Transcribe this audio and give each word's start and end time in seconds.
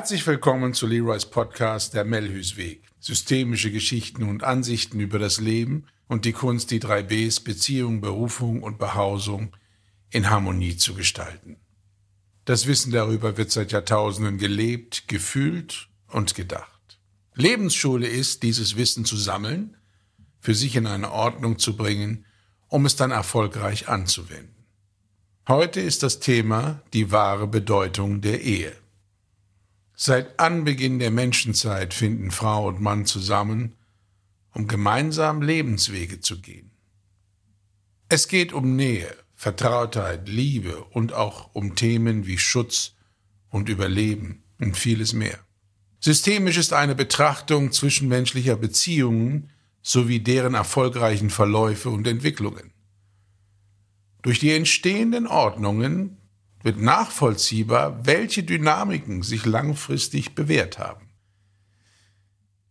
Herzlich 0.00 0.26
willkommen 0.26 0.72
zu 0.72 0.86
Leroys 0.86 1.26
Podcast 1.26 1.92
Der 1.92 2.06
Melhüsweg. 2.06 2.84
Systemische 3.00 3.70
Geschichten 3.70 4.22
und 4.22 4.42
Ansichten 4.42 4.98
über 4.98 5.18
das 5.18 5.40
Leben 5.40 5.84
und 6.08 6.24
die 6.24 6.32
Kunst, 6.32 6.70
die 6.70 6.78
drei 6.78 7.02
Bs 7.02 7.40
Beziehung, 7.40 8.00
Berufung 8.00 8.62
und 8.62 8.78
Behausung 8.78 9.54
in 10.08 10.30
Harmonie 10.30 10.78
zu 10.78 10.94
gestalten. 10.94 11.58
Das 12.46 12.66
Wissen 12.66 12.92
darüber 12.92 13.36
wird 13.36 13.50
seit 13.50 13.72
Jahrtausenden 13.72 14.38
gelebt, 14.38 15.06
gefühlt 15.06 15.88
und 16.08 16.34
gedacht. 16.34 16.98
Lebensschule 17.34 18.08
ist, 18.08 18.42
dieses 18.42 18.78
Wissen 18.78 19.04
zu 19.04 19.18
sammeln, 19.18 19.76
für 20.38 20.54
sich 20.54 20.76
in 20.76 20.86
eine 20.86 21.12
Ordnung 21.12 21.58
zu 21.58 21.76
bringen, 21.76 22.24
um 22.68 22.86
es 22.86 22.96
dann 22.96 23.10
erfolgreich 23.10 23.90
anzuwenden. 23.90 24.64
Heute 25.46 25.82
ist 25.82 26.02
das 26.02 26.20
Thema 26.20 26.80
die 26.94 27.12
wahre 27.12 27.46
Bedeutung 27.46 28.22
der 28.22 28.40
Ehe. 28.40 28.79
Seit 30.02 30.40
Anbeginn 30.40 30.98
der 30.98 31.10
Menschenzeit 31.10 31.92
finden 31.92 32.30
Frau 32.30 32.68
und 32.68 32.80
Mann 32.80 33.04
zusammen, 33.04 33.74
um 34.54 34.66
gemeinsam 34.66 35.42
Lebenswege 35.42 36.20
zu 36.20 36.40
gehen. 36.40 36.70
Es 38.08 38.26
geht 38.26 38.54
um 38.54 38.76
Nähe, 38.76 39.14
Vertrautheit, 39.34 40.26
Liebe 40.26 40.82
und 40.84 41.12
auch 41.12 41.54
um 41.54 41.74
Themen 41.74 42.26
wie 42.26 42.38
Schutz 42.38 42.94
und 43.50 43.68
Überleben 43.68 44.42
und 44.58 44.78
vieles 44.78 45.12
mehr. 45.12 45.38
Systemisch 46.00 46.56
ist 46.56 46.72
eine 46.72 46.94
Betrachtung 46.94 47.70
zwischenmenschlicher 47.70 48.56
Beziehungen 48.56 49.50
sowie 49.82 50.20
deren 50.20 50.54
erfolgreichen 50.54 51.28
Verläufe 51.28 51.90
und 51.90 52.06
Entwicklungen. 52.06 52.72
Durch 54.22 54.38
die 54.38 54.52
entstehenden 54.52 55.26
Ordnungen 55.26 56.16
wird 56.62 56.78
nachvollziehbar, 56.78 58.06
welche 58.06 58.42
Dynamiken 58.42 59.22
sich 59.22 59.46
langfristig 59.46 60.34
bewährt 60.34 60.78
haben. 60.78 61.08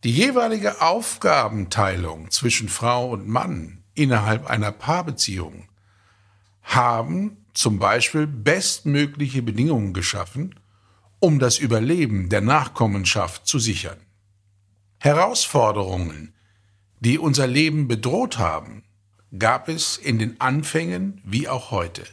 Die 0.04 0.12
jeweilige 0.12 0.82
Aufgabenteilung 0.82 2.32
zwischen 2.32 2.70
Frau 2.70 3.10
und 3.10 3.28
Mann 3.28 3.84
innerhalb 3.96 4.46
einer 4.48 4.72
Paarbeziehung 4.72 5.68
haben 6.62 7.46
zum 7.54 7.80
Beispiel 7.80 8.28
bestmögliche 8.28 9.42
Bedingungen 9.42 9.94
geschaffen, 9.94 10.56
um 11.20 11.40
das 11.40 11.58
Überleben 11.58 12.30
der 12.30 12.42
Nachkommenschaft 12.42 13.46
zu 13.46 13.60
sichern. 13.60 14.00
Herausforderungen, 15.00 16.34
die 17.00 17.18
unser 17.18 17.48
Leben 17.48 17.88
bedroht 17.88 18.38
haben, 18.38 18.84
gab 19.38 19.68
es 19.68 19.98
in 19.98 20.20
den 20.20 20.40
Anfängen 20.40 21.22
wie 21.26 21.50
auch 21.50 21.72
heute. 21.72 22.04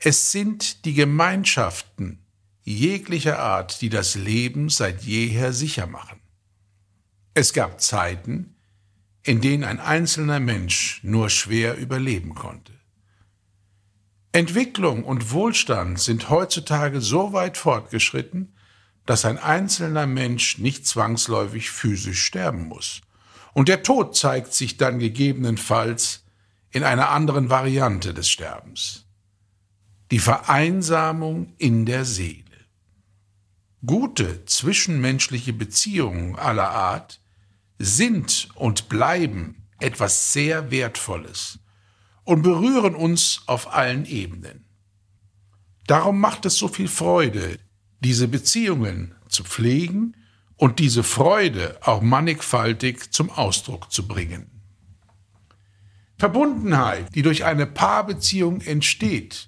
Es 0.00 0.30
sind 0.30 0.84
die 0.84 0.94
Gemeinschaften 0.94 2.24
jeglicher 2.62 3.40
Art, 3.40 3.80
die 3.80 3.88
das 3.88 4.14
Leben 4.14 4.68
seit 4.68 5.02
jeher 5.02 5.52
sicher 5.52 5.88
machen. 5.88 6.20
Es 7.34 7.52
gab 7.52 7.80
Zeiten, 7.80 8.54
in 9.24 9.40
denen 9.40 9.64
ein 9.64 9.80
einzelner 9.80 10.38
Mensch 10.38 11.00
nur 11.02 11.30
schwer 11.30 11.76
überleben 11.76 12.36
konnte. 12.36 12.72
Entwicklung 14.30 15.02
und 15.02 15.32
Wohlstand 15.32 15.98
sind 15.98 16.30
heutzutage 16.30 17.00
so 17.00 17.32
weit 17.32 17.56
fortgeschritten, 17.56 18.54
dass 19.04 19.24
ein 19.24 19.38
einzelner 19.38 20.06
Mensch 20.06 20.58
nicht 20.58 20.86
zwangsläufig 20.86 21.70
physisch 21.70 22.22
sterben 22.22 22.68
muss. 22.68 23.00
Und 23.52 23.68
der 23.68 23.82
Tod 23.82 24.14
zeigt 24.14 24.54
sich 24.54 24.76
dann 24.76 25.00
gegebenenfalls 25.00 26.24
in 26.70 26.84
einer 26.84 27.08
anderen 27.08 27.50
Variante 27.50 28.14
des 28.14 28.28
Sterbens 28.30 29.07
die 30.10 30.18
Vereinsamung 30.18 31.52
in 31.58 31.84
der 31.84 32.04
Seele. 32.04 32.44
Gute 33.84 34.44
zwischenmenschliche 34.46 35.52
Beziehungen 35.52 36.36
aller 36.36 36.70
Art 36.70 37.20
sind 37.78 38.48
und 38.54 38.88
bleiben 38.88 39.68
etwas 39.78 40.32
sehr 40.32 40.70
Wertvolles 40.70 41.60
und 42.24 42.42
berühren 42.42 42.94
uns 42.94 43.42
auf 43.46 43.72
allen 43.72 44.04
Ebenen. 44.04 44.64
Darum 45.86 46.20
macht 46.20 46.44
es 46.44 46.56
so 46.56 46.68
viel 46.68 46.88
Freude, 46.88 47.58
diese 48.00 48.28
Beziehungen 48.28 49.14
zu 49.28 49.44
pflegen 49.44 50.16
und 50.56 50.80
diese 50.80 51.02
Freude 51.02 51.78
auch 51.82 52.02
mannigfaltig 52.02 53.12
zum 53.12 53.30
Ausdruck 53.30 53.92
zu 53.92 54.06
bringen. 54.08 54.50
Verbundenheit, 56.18 57.14
die 57.14 57.22
durch 57.22 57.44
eine 57.44 57.66
Paarbeziehung 57.66 58.60
entsteht, 58.60 59.47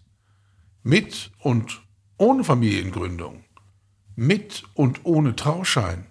mit 0.83 1.31
und 1.39 1.83
ohne 2.17 2.45
Familiengründung, 2.45 3.45
mit 4.17 4.65
und 4.75 5.05
ohne 5.05 5.37
Trauschein, 5.37 6.07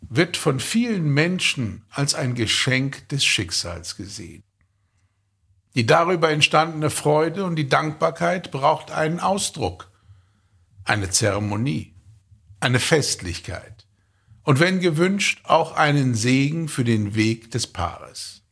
wird 0.00 0.36
von 0.36 0.60
vielen 0.60 1.12
Menschen 1.14 1.84
als 1.90 2.14
ein 2.14 2.34
Geschenk 2.34 3.08
des 3.08 3.24
Schicksals 3.24 3.96
gesehen. 3.96 4.42
Die 5.74 5.86
darüber 5.86 6.30
entstandene 6.30 6.90
Freude 6.90 7.44
und 7.44 7.56
die 7.56 7.68
Dankbarkeit 7.68 8.50
braucht 8.50 8.90
einen 8.90 9.20
Ausdruck, 9.20 9.90
eine 10.84 11.08
Zeremonie, 11.08 11.94
eine 12.60 12.78
Festlichkeit. 12.78 13.86
Und 14.42 14.60
wenn 14.60 14.80
gewünscht 14.80 15.40
auch 15.44 15.76
einen 15.76 16.14
Segen 16.14 16.68
für 16.68 16.84
den 16.84 17.14
Weg 17.14 17.50
des 17.52 17.66
Paares. 17.66 18.42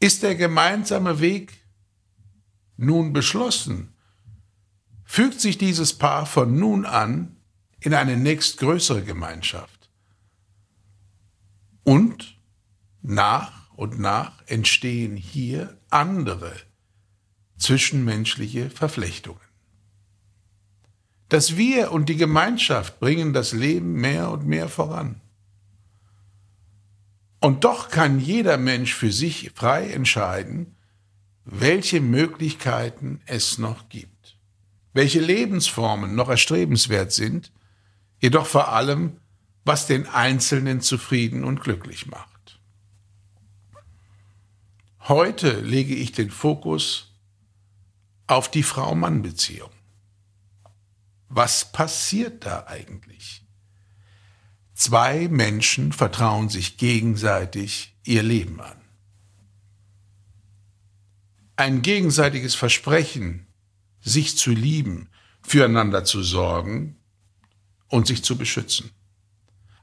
Ist 0.00 0.22
der 0.22 0.34
gemeinsame 0.34 1.20
Weg 1.20 1.61
nun 2.82 3.12
beschlossen, 3.12 3.92
fügt 5.04 5.40
sich 5.40 5.58
dieses 5.58 5.94
Paar 5.94 6.26
von 6.26 6.58
nun 6.58 6.84
an 6.84 7.36
in 7.80 7.94
eine 7.94 8.16
nächstgrößere 8.16 9.02
Gemeinschaft. 9.02 9.90
Und 11.84 12.38
nach 13.02 13.70
und 13.76 13.98
nach 13.98 14.42
entstehen 14.46 15.16
hier 15.16 15.76
andere 15.90 16.52
zwischenmenschliche 17.58 18.70
Verflechtungen. 18.70 19.40
Das 21.28 21.56
Wir 21.56 21.92
und 21.92 22.08
die 22.08 22.16
Gemeinschaft 22.16 23.00
bringen 23.00 23.32
das 23.32 23.52
Leben 23.52 23.94
mehr 23.94 24.30
und 24.30 24.46
mehr 24.46 24.68
voran. 24.68 25.20
Und 27.40 27.64
doch 27.64 27.88
kann 27.88 28.20
jeder 28.20 28.56
Mensch 28.56 28.94
für 28.94 29.10
sich 29.10 29.50
frei 29.54 29.90
entscheiden, 29.90 30.76
welche 31.44 32.00
Möglichkeiten 32.00 33.20
es 33.26 33.58
noch 33.58 33.88
gibt, 33.88 34.38
welche 34.92 35.20
Lebensformen 35.20 36.14
noch 36.14 36.28
erstrebenswert 36.28 37.12
sind, 37.12 37.52
jedoch 38.20 38.46
vor 38.46 38.68
allem, 38.68 39.18
was 39.64 39.86
den 39.86 40.06
Einzelnen 40.06 40.80
zufrieden 40.80 41.44
und 41.44 41.60
glücklich 41.60 42.06
macht. 42.06 42.60
Heute 45.00 45.60
lege 45.60 45.94
ich 45.94 46.12
den 46.12 46.30
Fokus 46.30 47.12
auf 48.28 48.50
die 48.50 48.62
Frau-Mann-Beziehung. 48.62 49.70
Was 51.28 51.72
passiert 51.72 52.46
da 52.46 52.66
eigentlich? 52.66 53.44
Zwei 54.74 55.28
Menschen 55.28 55.92
vertrauen 55.92 56.48
sich 56.48 56.76
gegenseitig 56.76 57.96
ihr 58.04 58.22
Leben 58.22 58.60
an 58.60 58.81
ein 61.62 61.80
gegenseitiges 61.80 62.56
Versprechen, 62.56 63.46
sich 64.00 64.36
zu 64.36 64.50
lieben, 64.50 65.08
füreinander 65.42 66.02
zu 66.04 66.20
sorgen 66.24 66.96
und 67.86 68.08
sich 68.08 68.24
zu 68.24 68.36
beschützen. 68.36 68.90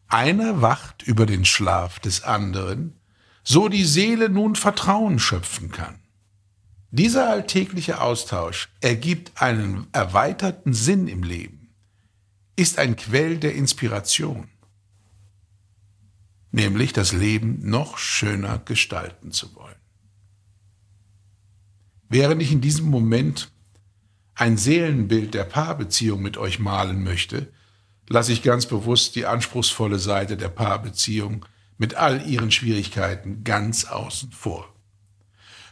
Einer 0.09 0.61
wacht 0.61 1.03
über 1.03 1.25
den 1.25 1.45
Schlaf 1.45 1.99
des 1.99 2.23
anderen, 2.23 2.99
so 3.43 3.69
die 3.69 3.85
Seele 3.85 4.27
nun 4.27 4.57
Vertrauen 4.57 5.19
schöpfen 5.19 5.71
kann. 5.71 6.01
Dieser 6.91 7.29
alltägliche 7.29 8.01
Austausch 8.01 8.67
ergibt 8.81 9.41
einen 9.41 9.87
erweiterten 9.93 10.73
Sinn 10.73 11.07
im 11.07 11.23
Leben, 11.23 11.73
ist 12.57 12.77
ein 12.77 12.97
Quell 12.97 13.37
der 13.37 13.55
Inspiration, 13.55 14.49
nämlich 16.51 16.91
das 16.91 17.13
Leben 17.13 17.69
noch 17.69 17.97
schöner 17.97 18.57
gestalten 18.57 19.31
zu 19.31 19.55
wollen. 19.55 19.78
Während 22.09 22.41
ich 22.41 22.51
in 22.51 22.59
diesem 22.59 22.89
Moment 22.89 23.51
ein 24.33 24.57
Seelenbild 24.57 25.35
der 25.35 25.44
Paarbeziehung 25.44 26.21
mit 26.21 26.38
euch 26.38 26.57
malen 26.57 27.03
möchte, 27.03 27.53
lasse 28.07 28.33
ich 28.33 28.41
ganz 28.41 28.65
bewusst 28.65 29.15
die 29.15 29.27
anspruchsvolle 29.27 30.00
Seite 30.00 30.35
der 30.35 30.50
Paarbeziehung 30.50 31.45
mit 31.77 31.95
all 31.95 32.27
ihren 32.27 32.50
Schwierigkeiten 32.50 33.44
ganz 33.44 33.85
außen 33.85 34.31
vor. 34.31 34.73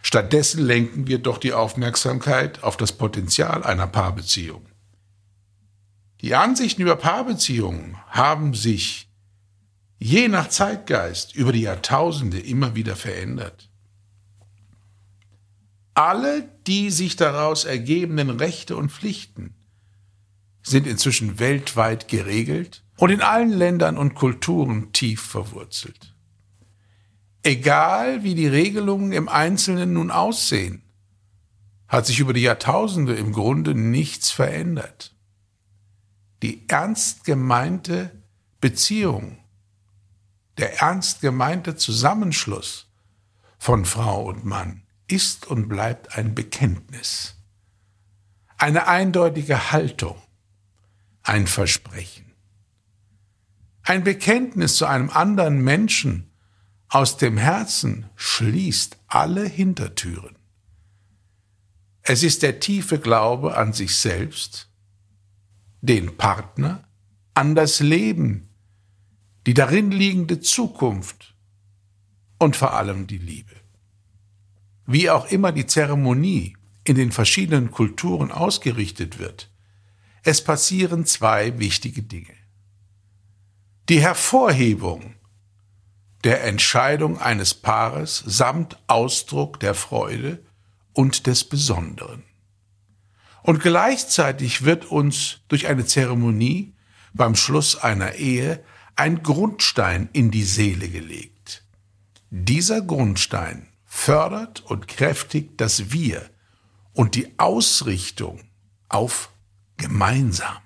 Stattdessen 0.04 0.64
lenken 0.64 1.08
wir 1.08 1.18
doch 1.18 1.40
die 1.40 1.54
Aufmerksamkeit 1.54 2.64
auf 2.64 2.78
das 2.78 2.92
Potenzial 2.92 3.64
einer 3.64 3.88
Paarbeziehung. 3.88 4.68
Die 6.22 6.36
Ansichten 6.36 6.84
über 6.84 6.96
Paarbeziehungen 6.96 7.98
haben 8.08 8.54
sich 8.54 9.10
je 9.98 10.28
nach 10.28 10.50
Zeitgeist 10.50 11.36
über 11.36 11.52
die 11.52 11.62
Jahrtausende 11.62 12.40
immer 12.40 12.76
wieder 12.76 12.96
verändert 12.96 13.67
alle 15.98 16.48
die 16.68 16.92
sich 16.92 17.16
daraus 17.16 17.66
ergebenden 17.66 18.30
Rechte 18.30 18.76
und 18.78 18.92
Pflichten 18.92 19.56
sind 20.62 20.86
inzwischen 20.86 21.40
weltweit 21.40 22.08
geregelt 22.08 22.84
und 22.98 23.10
in 23.10 23.22
allen 23.22 23.50
Ländern 23.50 23.98
und 23.98 24.14
Kulturen 24.14 24.92
tief 24.92 25.22
verwurzelt. 25.22 26.14
Egal 27.42 28.24
wie 28.24 28.36
die 28.36 28.48
Regelungen 28.48 29.12
im 29.12 29.28
Einzelnen 29.28 29.94
nun 29.94 30.12
aussehen, 30.12 30.84
hat 31.88 32.06
sich 32.06 32.20
über 32.20 32.34
die 32.34 32.42
Jahrtausende 32.42 33.16
im 33.16 33.32
Grunde 33.32 33.74
nichts 33.74 34.30
verändert. 34.30 35.16
Die 36.44 36.68
ernst 36.68 37.24
gemeinte 37.24 38.12
Beziehung, 38.62 39.40
der 40.58 40.80
ernst 40.80 41.22
gemeinte 41.22 41.76
Zusammenschluss 41.76 42.88
von 43.58 43.86
Frau 43.86 44.26
und 44.26 44.46
Mann 44.46 44.84
ist 45.08 45.48
und 45.48 45.68
bleibt 45.70 46.18
ein 46.18 46.36
Bekenntnis, 46.36 47.36
eine 48.58 48.88
eindeutige 48.88 49.72
Haltung, 49.72 50.22
ein 51.24 51.48
Versprechen. 51.48 52.34
Ein 53.84 54.04
Bekenntnis 54.04 54.76
zu 54.76 54.86
einem 54.86 55.10
anderen 55.10 55.64
Menschen 55.64 56.32
aus 56.90 57.18
dem 57.18 57.38
Herzen 57.38 58.10
schließt 58.16 58.98
alle 59.08 59.46
Hintertüren. 59.48 60.38
Es 62.02 62.24
ist 62.24 62.44
der 62.44 62.60
tiefe 62.60 63.00
Glaube 63.00 63.58
an 63.58 63.74
sich 63.74 63.96
selbst, 63.96 64.70
den 65.82 66.18
Partner, 66.18 66.88
an 67.34 67.56
das 67.56 67.80
Leben, 67.80 68.50
die 69.46 69.54
darin 69.54 69.92
liegende 69.92 70.40
Zukunft 70.40 71.36
und 72.40 72.56
vor 72.56 72.74
allem 72.74 73.08
die 73.08 73.18
Liebe. 73.18 73.56
Wie 74.88 75.10
auch 75.10 75.30
immer 75.30 75.52
die 75.52 75.66
Zeremonie 75.66 76.56
in 76.86 76.96
den 76.96 77.12
verschiedenen 77.12 77.72
Kulturen 77.72 78.32
ausgerichtet 78.32 79.20
wird, 79.20 79.52
es 80.24 80.42
passieren 80.42 81.06
zwei 81.06 81.60
wichtige 81.60 82.02
Dinge. 82.02 82.34
Die 83.90 84.02
Hervorhebung 84.02 85.16
der 86.24 86.44
Entscheidung 86.46 87.20
eines 87.20 87.54
Paares 87.54 88.24
samt 88.26 88.78
Ausdruck 88.88 89.60
der 89.60 89.74
Freude 89.74 90.44
und 90.94 91.28
des 91.28 91.44
Besonderen. 91.44 92.24
Und 93.44 93.62
gleichzeitig 93.62 94.64
wird 94.64 94.86
uns 94.86 95.42
durch 95.50 95.68
eine 95.68 95.86
Zeremonie 95.86 96.74
beim 97.14 97.36
Schluss 97.36 97.76
einer 97.76 98.16
Ehe 98.16 98.64
ein 98.96 99.22
Grundstein 99.22 100.10
in 100.14 100.32
die 100.32 100.44
Seele 100.44 100.90
gelegt. 100.90 101.64
Dieser 102.30 102.82
Grundstein 102.82 103.68
fördert 103.98 104.62
und 104.62 104.88
kräftigt 104.88 105.60
das 105.60 105.92
Wir 105.92 106.30
und 106.94 107.16
die 107.16 107.38
Ausrichtung 107.40 108.40
auf 108.90 109.32
gemeinsam. 109.76 110.60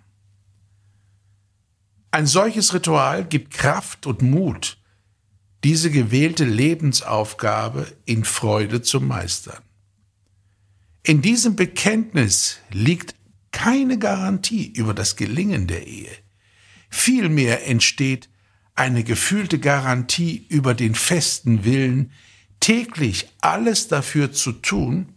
Ein 2.12 2.28
solches 2.28 2.74
Ritual 2.74 3.26
gibt 3.26 3.54
Kraft 3.54 4.06
und 4.06 4.22
Mut, 4.22 4.78
diese 5.64 5.90
gewählte 5.92 6.44
Lebensaufgabe 6.44 7.88
in 8.06 8.26
Freude 8.26 8.82
zu 8.82 9.00
meistern. 9.00 9.64
In 11.02 11.22
diesem 11.22 11.56
Bekenntnis 11.56 12.60
liegt 12.70 13.16
keine 13.52 13.98
Garantie 13.98 14.68
über 14.68 14.94
das 14.94 15.16
Gelingen 15.16 15.68
der 15.68 15.88
Ehe. 15.88 16.12
Vielmehr 16.90 17.66
entsteht 17.66 18.30
eine 18.76 19.06
gefühlte 19.06 19.58
Garantie 19.58 20.46
über 20.50 20.74
den 20.76 20.96
festen 20.96 21.64
Willen, 21.64 22.12
täglich 22.62 23.28
alles 23.42 23.90
dafür 23.90 24.32
zu 24.32 24.54
tun, 24.54 25.16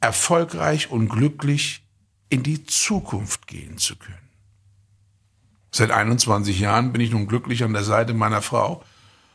erfolgreich 0.00 0.90
und 0.90 1.08
glücklich 1.08 1.84
in 2.28 2.42
die 2.42 2.64
Zukunft 2.64 3.46
gehen 3.46 3.78
zu 3.78 3.94
können. 3.96 4.18
Seit 5.70 5.92
21 5.92 6.58
Jahren 6.58 6.92
bin 6.92 7.00
ich 7.00 7.12
nun 7.12 7.28
glücklich 7.28 7.62
an 7.62 7.72
der 7.72 7.84
Seite 7.84 8.14
meiner 8.14 8.42
Frau 8.42 8.82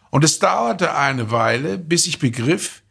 und 0.09 0.23
es 0.23 0.39
dauerte 0.39 0.95
eine 0.95 1.31
Weile, 1.31 1.77
bis 1.77 2.07
ich 2.07 2.19
begriff, 2.19 2.81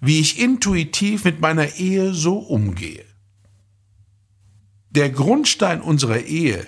wie 0.00 0.20
ich 0.20 0.38
intuitiv 0.38 1.24
mit 1.24 1.40
meiner 1.40 1.76
Ehe 1.76 2.12
so 2.14 2.38
umgehe. 2.38 3.04
Der 4.90 5.10
Grundstein 5.10 5.80
unserer 5.80 6.20
Ehe, 6.20 6.66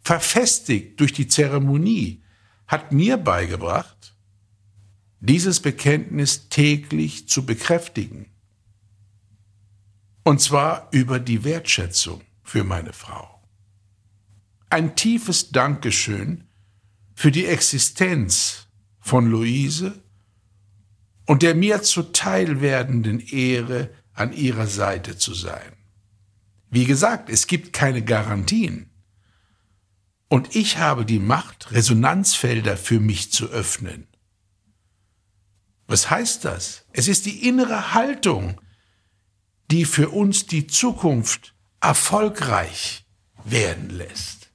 verfestigt 0.00 1.00
durch 1.00 1.12
die 1.12 1.28
Zeremonie, 1.28 2.22
hat 2.66 2.92
mir 2.92 3.16
beigebracht, 3.16 4.14
dieses 5.20 5.60
Bekenntnis 5.60 6.48
täglich 6.48 7.28
zu 7.28 7.44
bekräftigen. 7.44 8.26
Und 10.22 10.40
zwar 10.40 10.88
über 10.92 11.18
die 11.18 11.44
Wertschätzung 11.44 12.22
für 12.42 12.64
meine 12.64 12.92
Frau. 12.92 13.42
Ein 14.70 14.94
tiefes 14.94 15.50
Dankeschön 15.50 16.44
für 17.14 17.32
die 17.32 17.46
Existenz 17.46 18.66
von 19.00 19.30
Luise 19.30 20.02
und 21.26 21.42
der 21.42 21.54
mir 21.54 21.82
zuteil 21.82 22.60
werdenden 22.60 23.20
Ehre 23.20 23.90
an 24.12 24.32
ihrer 24.32 24.66
Seite 24.66 25.16
zu 25.16 25.34
sein. 25.34 25.72
Wie 26.70 26.84
gesagt, 26.84 27.30
es 27.30 27.46
gibt 27.46 27.72
keine 27.72 28.02
Garantien. 28.02 28.90
Und 30.28 30.54
ich 30.54 30.76
habe 30.76 31.06
die 31.06 31.18
Macht, 31.18 31.72
Resonanzfelder 31.72 32.76
für 32.76 33.00
mich 33.00 33.32
zu 33.32 33.46
öffnen. 33.46 34.06
Was 35.88 36.10
heißt 36.10 36.44
das? 36.44 36.84
Es 36.92 37.08
ist 37.08 37.26
die 37.26 37.48
innere 37.48 37.94
Haltung, 37.94 38.60
die 39.70 39.84
für 39.86 40.10
uns 40.10 40.46
die 40.46 40.66
Zukunft 40.66 41.54
erfolgreich 41.80 43.06
werden 43.44 43.90
lässt. 43.90 44.50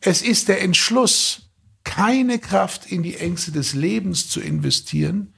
Es 0.00 0.22
ist 0.22 0.48
der 0.48 0.62
Entschluss, 0.62 1.50
keine 1.84 2.38
Kraft 2.38 2.86
in 2.86 3.02
die 3.02 3.16
Ängste 3.16 3.52
des 3.52 3.74
Lebens 3.74 4.28
zu 4.28 4.40
investieren, 4.40 5.34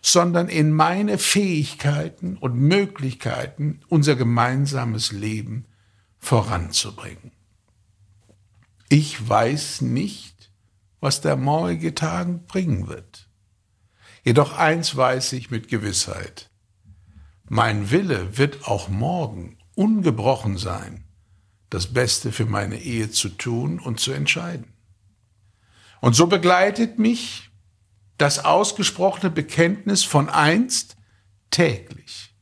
sondern 0.00 0.48
in 0.48 0.72
meine 0.72 1.18
Fähigkeiten 1.18 2.36
und 2.36 2.54
Möglichkeiten, 2.54 3.80
unser 3.88 4.16
gemeinsames 4.16 5.12
Leben 5.12 5.66
voranzubringen. 6.18 7.32
Ich 8.88 9.28
weiß 9.28 9.82
nicht, 9.82 10.50
was 11.00 11.20
der 11.20 11.36
morgige 11.36 11.94
Tag 11.94 12.46
bringen 12.46 12.86
wird. 12.88 13.23
Jedoch 14.24 14.56
eins 14.56 14.96
weiß 14.96 15.34
ich 15.34 15.50
mit 15.50 15.68
Gewissheit. 15.68 16.50
Mein 17.48 17.90
Wille 17.90 18.38
wird 18.38 18.66
auch 18.66 18.88
morgen 18.88 19.58
ungebrochen 19.74 20.56
sein, 20.56 21.04
das 21.68 21.92
Beste 21.92 22.32
für 22.32 22.46
meine 22.46 22.80
Ehe 22.80 23.10
zu 23.10 23.28
tun 23.28 23.78
und 23.78 24.00
zu 24.00 24.12
entscheiden. 24.12 24.72
Und 26.00 26.14
so 26.14 26.26
begleitet 26.26 26.98
mich 26.98 27.50
das 28.16 28.44
ausgesprochene 28.44 29.30
Bekenntnis 29.30 30.04
von 30.04 30.30
einst 30.30 30.96
täglich. 31.50 32.34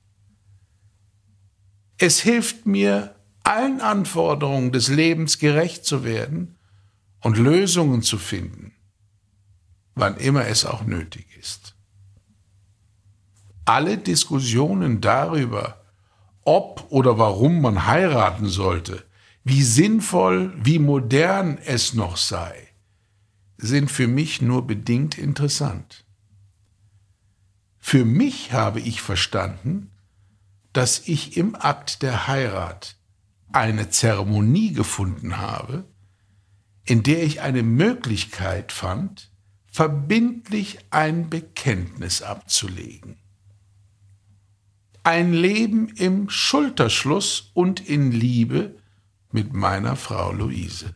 Es 1.98 2.20
hilft 2.20 2.66
mir, 2.66 3.16
allen 3.44 3.80
Anforderungen 3.80 4.70
des 4.70 4.88
Lebens 4.88 5.38
gerecht 5.38 5.84
zu 5.84 6.04
werden 6.04 6.58
und 7.20 7.38
Lösungen 7.38 8.02
zu 8.02 8.18
finden, 8.18 8.72
wann 9.94 10.16
immer 10.16 10.46
es 10.46 10.64
auch 10.64 10.84
nötig 10.84 11.26
ist. 11.38 11.72
Alle 13.64 13.99
Diskussionen 13.99 15.00
darüber, 15.00 15.83
ob 16.45 16.87
oder 16.90 17.19
warum 17.19 17.61
man 17.61 17.87
heiraten 17.87 18.49
sollte, 18.49 19.04
wie 19.45 19.62
sinnvoll, 19.62 20.52
wie 20.57 20.78
modern 20.78 21.59
es 21.59 21.95
noch 21.95 22.16
sei, 22.16 22.69
sind 23.57 23.90
für 23.90 24.09
mich 24.09 24.42
nur 24.42 24.66
bedingt 24.66 25.19
interessant. 25.19 26.04
Für 27.78 28.04
mich 28.04 28.52
habe 28.52 28.81
ich 28.81 29.02
verstanden, 29.02 29.90
dass 30.73 31.07
ich 31.07 31.37
im 31.37 31.54
Akt 31.54 32.02
der 32.02 32.26
Heirat 32.26 32.97
eine 33.52 33.90
Zeremonie 33.90 34.73
gefunden 34.73 35.37
habe, 35.38 35.85
in 36.85 37.02
der 37.02 37.23
ich 37.23 37.40
eine 37.42 37.62
Möglichkeit 37.62 38.73
fand, 38.73 39.31
verbindlich 39.66 40.78
ein 40.90 41.31
Bekenntnis 41.31 42.23
abzulegen. 42.23 43.22
Ein 45.04 45.32
Leben 45.32 45.88
im 45.97 46.30
Schulterschluss 46.30 47.50
und 47.54 47.80
in 47.88 48.12
Liebe 48.12 48.76
mit 49.32 49.52
meiner 49.52 49.97
Frau 49.97 50.32
Luise. 50.32 50.94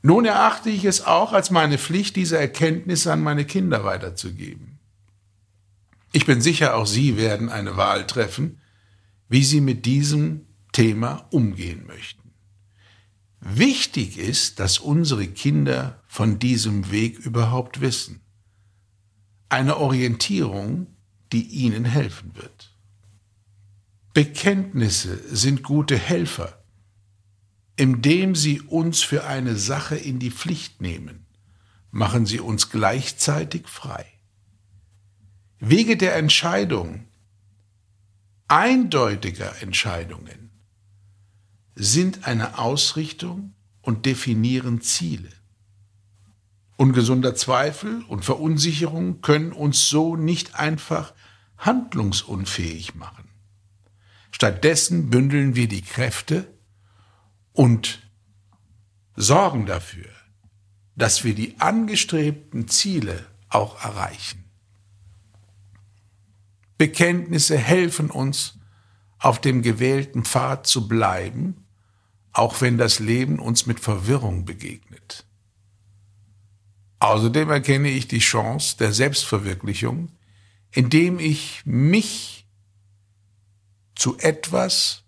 Nun 0.00 0.24
erachte 0.24 0.70
ich 0.70 0.84
es 0.84 1.04
auch 1.04 1.32
als 1.32 1.50
meine 1.50 1.78
Pflicht, 1.78 2.16
diese 2.16 2.38
Erkenntnisse 2.38 3.12
an 3.12 3.22
meine 3.22 3.44
Kinder 3.44 3.84
weiterzugeben. 3.84 4.78
Ich 6.12 6.26
bin 6.26 6.40
sicher, 6.40 6.76
auch 6.76 6.86
Sie 6.86 7.16
werden 7.16 7.48
eine 7.48 7.76
Wahl 7.76 8.06
treffen, 8.06 8.60
wie 9.28 9.44
Sie 9.44 9.60
mit 9.60 9.86
diesem 9.86 10.46
Thema 10.72 11.26
umgehen 11.30 11.86
möchten. 11.86 12.32
Wichtig 13.40 14.18
ist, 14.18 14.60
dass 14.60 14.78
unsere 14.78 15.26
Kinder 15.26 16.02
von 16.06 16.38
diesem 16.38 16.90
Weg 16.90 17.18
überhaupt 17.18 17.80
wissen. 17.80 18.20
Eine 19.48 19.76
Orientierung, 19.76 20.86
die 21.32 21.46
ihnen 21.46 21.84
helfen 21.84 22.34
wird. 22.34 22.72
Bekenntnisse 24.14 25.34
sind 25.34 25.62
gute 25.62 25.96
Helfer, 25.96 26.62
indem 27.76 28.34
sie 28.34 28.60
uns 28.60 29.02
für 29.02 29.24
eine 29.24 29.56
Sache 29.56 29.96
in 29.96 30.18
die 30.18 30.30
Pflicht 30.30 30.82
nehmen, 30.82 31.26
machen 31.90 32.26
sie 32.26 32.40
uns 32.40 32.70
gleichzeitig 32.70 33.66
frei. 33.66 34.06
Wege 35.58 35.96
der 35.96 36.16
Entscheidung, 36.16 37.06
eindeutiger 38.48 39.62
Entscheidungen, 39.62 40.50
sind 41.74 42.26
eine 42.26 42.58
Ausrichtung 42.58 43.54
und 43.80 44.04
definieren 44.04 44.82
Ziele. 44.82 45.30
Ungesunder 46.76 47.34
Zweifel 47.34 48.02
und 48.08 48.24
Verunsicherung 48.24 49.20
können 49.22 49.52
uns 49.52 49.88
so 49.88 50.16
nicht 50.16 50.56
einfach 50.56 51.14
handlungsunfähig 51.62 52.94
machen. 52.94 53.28
Stattdessen 54.30 55.10
bündeln 55.10 55.54
wir 55.56 55.68
die 55.68 55.82
Kräfte 55.82 56.52
und 57.52 58.02
sorgen 59.14 59.66
dafür, 59.66 60.10
dass 60.96 61.24
wir 61.24 61.34
die 61.34 61.60
angestrebten 61.60 62.68
Ziele 62.68 63.26
auch 63.48 63.82
erreichen. 63.84 64.44
Bekenntnisse 66.78 67.56
helfen 67.56 68.10
uns, 68.10 68.58
auf 69.18 69.40
dem 69.40 69.62
gewählten 69.62 70.24
Pfad 70.24 70.66
zu 70.66 70.88
bleiben, 70.88 71.64
auch 72.32 72.60
wenn 72.60 72.76
das 72.76 72.98
Leben 72.98 73.38
uns 73.38 73.66
mit 73.66 73.78
Verwirrung 73.78 74.44
begegnet. 74.44 75.24
Außerdem 76.98 77.50
erkenne 77.50 77.88
ich 77.88 78.08
die 78.08 78.18
Chance 78.18 78.76
der 78.78 78.92
Selbstverwirklichung, 78.92 80.10
indem 80.72 81.18
ich 81.18 81.62
mich 81.64 82.46
zu 83.94 84.18
etwas 84.18 85.04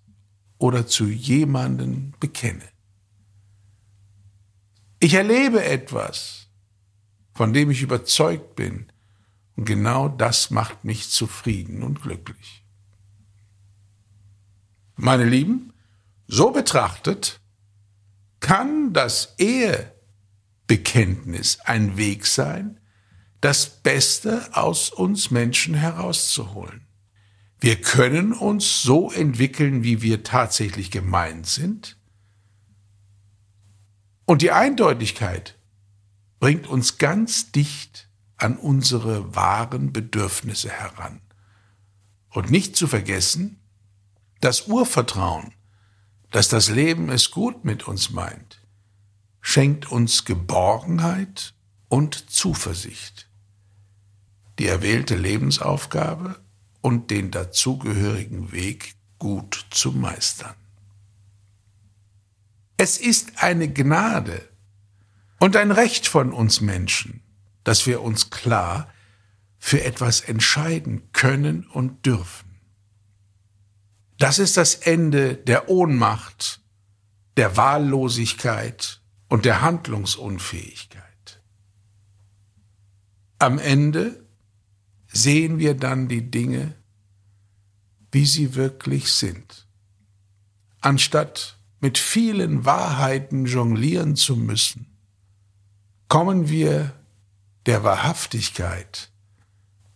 oder 0.59 0.87
zu 0.87 1.07
jemanden 1.07 2.15
bekenne. 2.21 2.69
Ich 5.01 5.15
erlebe 5.15 5.65
etwas, 5.65 6.49
von 7.33 7.53
dem 7.53 7.71
ich 7.71 7.83
überzeugt 7.83 8.55
bin, 8.55 8.87
und 9.57 9.67
genau 9.67 10.09
das 10.09 10.51
macht 10.51 10.85
mich 10.85 11.11
zufrieden 11.11 11.83
und 11.83 12.03
glücklich. 12.03 12.65
Meine 14.97 15.25
Lieben, 15.25 15.73
so 16.27 16.51
betrachtet 16.51 17.41
kann 18.41 18.93
das 18.93 19.35
Ehe 19.39 19.93
Bekenntnis 20.67 21.61
ein 21.61 21.97
Weg 21.97 22.27
sein, 22.27 22.81
das 23.45 23.69
Beste 23.69 24.57
aus 24.57 24.89
uns 24.89 25.31
Menschen 25.31 25.75
herauszuholen. 25.75 26.87
Wir 27.61 27.79
können 27.79 28.33
uns 28.33 28.81
so 28.81 29.13
entwickeln, 29.13 29.85
wie 29.85 30.01
wir 30.01 30.23
tatsächlich 30.23 30.91
gemeint 30.91 31.47
sind. 31.47 31.99
Und 34.25 34.41
die 34.41 34.51
Eindeutigkeit 34.51 35.59
bringt 36.41 36.67
uns 36.67 36.97
ganz 36.97 37.53
dicht 37.53 38.09
an 38.39 38.57
unsere 38.57 39.37
wahren 39.37 39.93
Bedürfnisse 39.93 40.71
heran. 40.71 41.21
Und 42.31 42.51
nicht 42.51 42.77
zu 42.77 42.87
vergessen, 42.87 43.61
das 44.41 44.69
Urvertrauen, 44.69 45.53
dass 46.31 46.49
das 46.49 46.71
Leben 46.71 47.11
es 47.11 47.31
gut 47.31 47.67
mit 47.67 47.87
uns 47.87 48.09
meint, 48.09 48.63
schenkt 49.43 49.93
uns 49.93 50.25
Geborgenheit 50.25 51.53
und 51.91 52.31
Zuversicht. 52.31 53.29
Die 54.59 54.67
erwählte 54.67 55.17
Lebensaufgabe 55.17 56.41
und 56.81 57.11
den 57.11 57.31
dazugehörigen 57.31 58.53
Weg 58.53 58.95
gut 59.19 59.67
zu 59.71 59.93
meistern. 59.93 60.55
Es 62.77 62.99
ist 62.99 63.43
eine 63.43 63.73
Gnade 63.73 64.49
und 65.39 65.57
ein 65.57 65.71
Recht 65.71 66.07
von 66.07 66.33
uns 66.33 66.61
Menschen, 66.61 67.23
dass 67.63 67.87
wir 67.87 68.03
uns 68.03 68.31
klar 68.31 68.89
für 69.59 69.83
etwas 69.83 70.21
entscheiden 70.21 71.11
können 71.13 71.67
und 71.67 72.05
dürfen. 72.05 72.61
Das 74.19 74.39
ist 74.39 74.57
das 74.57 74.75
Ende 74.75 75.37
der 75.37 75.69
Ohnmacht, 75.69 76.61
der 77.37 77.57
Wahllosigkeit 77.57 79.01
und 79.29 79.45
der 79.45 79.63
Handlungsunfähigkeit. 79.63 81.43
Am 83.39 83.59
Ende 83.59 84.24
sehen 85.15 85.59
wir 85.59 85.75
dann 85.75 86.09
die 86.09 86.31
Dinge, 86.31 86.75
wie 88.13 88.27
sie 88.27 88.55
wirklich 88.55 89.13
sind. 89.13 89.67
Anstatt 90.81 91.57
mit 91.81 91.99
vielen 91.99 92.65
Wahrheiten 92.65 93.47
jonglieren 93.47 94.17
zu 94.17 94.37
müssen, 94.37 94.87
kommen 96.09 96.49
wir 96.49 96.93
der 97.67 97.83
Wahrhaftigkeit 97.83 99.11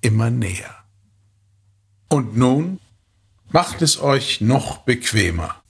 immer 0.00 0.30
näher. 0.30 0.74
Und 2.08 2.36
nun 2.36 2.80
macht 3.50 3.82
es 3.82 4.00
euch 4.00 4.40
noch 4.40 4.78
bequemer. 4.78 5.62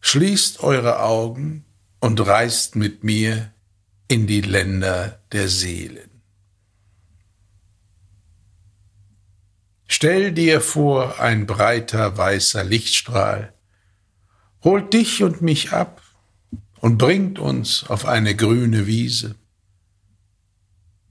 Schließt 0.00 0.60
eure 0.60 1.02
Augen 1.02 1.64
und 2.00 2.24
reist 2.24 2.76
mit 2.76 3.02
mir 3.02 3.52
in 4.06 4.26
die 4.26 4.40
Länder 4.40 5.20
der 5.32 5.48
Seelen. 5.48 6.07
Stell 9.90 10.32
dir 10.32 10.60
vor, 10.60 11.18
ein 11.18 11.46
breiter 11.46 12.16
weißer 12.16 12.62
Lichtstrahl 12.62 13.54
holt 14.62 14.92
dich 14.92 15.22
und 15.22 15.40
mich 15.40 15.72
ab 15.72 16.02
und 16.80 16.98
bringt 16.98 17.38
uns 17.38 17.84
auf 17.84 18.04
eine 18.04 18.36
grüne 18.36 18.86
Wiese. 18.86 19.34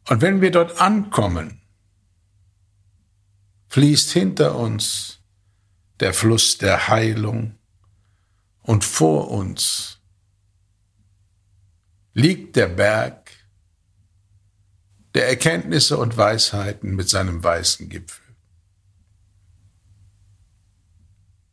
Und 0.08 0.22
wenn 0.22 0.42
wir 0.42 0.52
dort 0.52 0.80
ankommen, 0.80 1.62
fließt 3.70 4.12
hinter 4.12 4.56
uns 4.56 5.20
der 6.00 6.14
Fluss 6.14 6.60
der 6.60 6.88
Heilung 6.88 7.56
und 8.62 8.86
vor 8.86 9.32
uns 9.32 10.00
liegt 12.14 12.56
der 12.56 12.68
Berg 12.68 13.32
der 15.16 15.30
Erkenntnisse 15.30 15.98
und 15.98 16.16
Weisheiten 16.16 16.96
mit 16.96 17.10
seinem 17.10 17.44
weißen 17.44 17.90
Gipfel. 17.90 18.27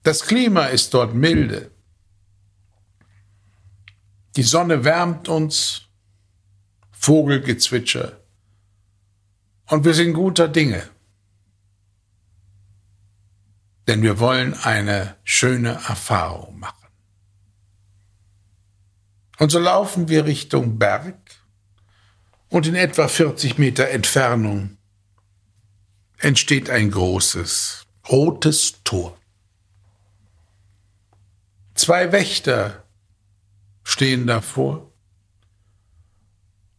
Das 0.05 0.23
Klima 0.27 0.67
ist 0.67 0.93
dort 0.93 1.15
milde. 1.15 1.71
Die 4.37 4.43
Sonne 4.43 4.85
wärmt 4.85 5.29
uns, 5.29 5.89
Vogelgezwitscher, 6.93 8.21
und 9.67 9.87
wir 9.87 9.95
sind 9.95 10.13
guter 10.13 10.47
Dinge. 10.47 10.87
Denn 13.89 14.03
wir 14.03 14.19
wollen 14.19 14.53
eine 14.53 15.17
schöne 15.25 15.71
Erfahrung 15.71 16.59
machen. 16.59 16.89
Und 19.39 19.51
so 19.51 19.59
laufen 19.59 20.09
wir 20.11 20.27
Richtung 20.27 20.79
Berg 20.79 21.17
und 22.51 22.67
in 22.67 22.75
etwa 22.75 23.09
40 23.09 23.57
Meter 23.57 23.89
Entfernung 23.89 24.77
entsteht 26.19 26.69
ein 26.69 26.91
großes 26.91 27.87
rotes 28.11 28.83
Tor. 28.85 29.19
Zwei 31.75 32.13
Wächter 32.13 32.85
stehen 33.83 34.27
davor 34.27 34.93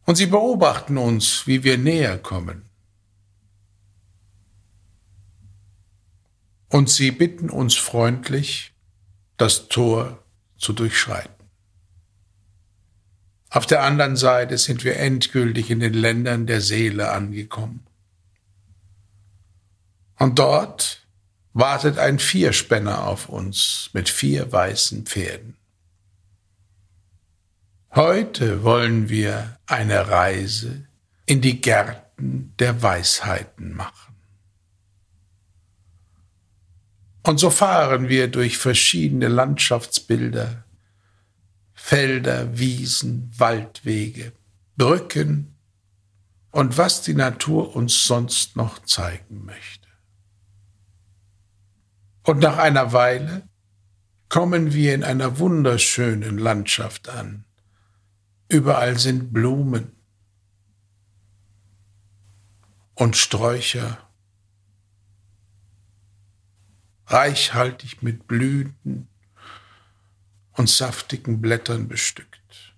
und 0.05 0.15
sie 0.15 0.27
beobachten 0.27 0.97
uns, 0.97 1.45
wie 1.47 1.63
wir 1.63 1.77
näher 1.77 2.17
kommen. 2.17 2.69
Und 6.69 6.89
sie 6.89 7.11
bitten 7.11 7.49
uns 7.49 7.75
freundlich, 7.75 8.73
das 9.37 9.67
Tor 9.67 10.23
zu 10.57 10.73
durchschreiten. 10.73 11.33
Auf 13.49 13.65
der 13.65 13.83
anderen 13.83 14.15
Seite 14.15 14.57
sind 14.57 14.83
wir 14.83 14.97
endgültig 14.97 15.69
in 15.71 15.79
den 15.79 15.93
Ländern 15.93 16.47
der 16.47 16.61
Seele 16.61 17.11
angekommen. 17.11 17.85
Und 20.17 20.39
dort 20.39 21.04
wartet 21.55 21.97
ein 21.97 22.19
Vierspänner 22.19 23.07
auf 23.07 23.29
uns 23.29 23.89
mit 23.93 24.09
vier 24.09 24.51
weißen 24.51 25.05
Pferden. 25.05 25.55
Heute 27.95 28.63
wollen 28.63 29.07
wir 29.07 29.57
eine 29.65 30.09
Reise 30.09 30.85
in 31.25 31.39
die 31.39 31.61
Gärten 31.61 32.53
der 32.59 32.81
Weisheiten 32.81 33.73
machen. 33.73 34.15
Und 37.23 37.39
so 37.39 37.49
fahren 37.49 38.09
wir 38.09 38.27
durch 38.27 38.57
verschiedene 38.57 39.29
Landschaftsbilder, 39.29 40.65
Felder, 41.73 42.59
Wiesen, 42.59 43.31
Waldwege, 43.37 44.33
Brücken 44.75 45.55
und 46.51 46.77
was 46.77 47.01
die 47.01 47.13
Natur 47.13 47.77
uns 47.77 48.05
sonst 48.05 48.57
noch 48.57 48.83
zeigen 48.83 49.45
möchte. 49.45 49.84
Und 52.25 52.39
nach 52.39 52.57
einer 52.57 52.91
Weile 52.91 53.47
kommen 54.29 54.73
wir 54.73 54.95
in 54.95 55.03
einer 55.03 55.37
wunderschönen 55.37 56.39
Landschaft 56.39 57.07
an. 57.07 57.45
Überall 58.49 58.97
sind 58.97 59.31
Blumen 59.31 59.91
und 62.95 63.15
Sträucher, 63.15 63.99
reichhaltig 67.05 68.01
mit 68.01 68.27
Blüten 68.27 69.07
und 70.53 70.67
saftigen 70.67 71.41
Blättern 71.41 71.87
bestückt. 71.87 72.73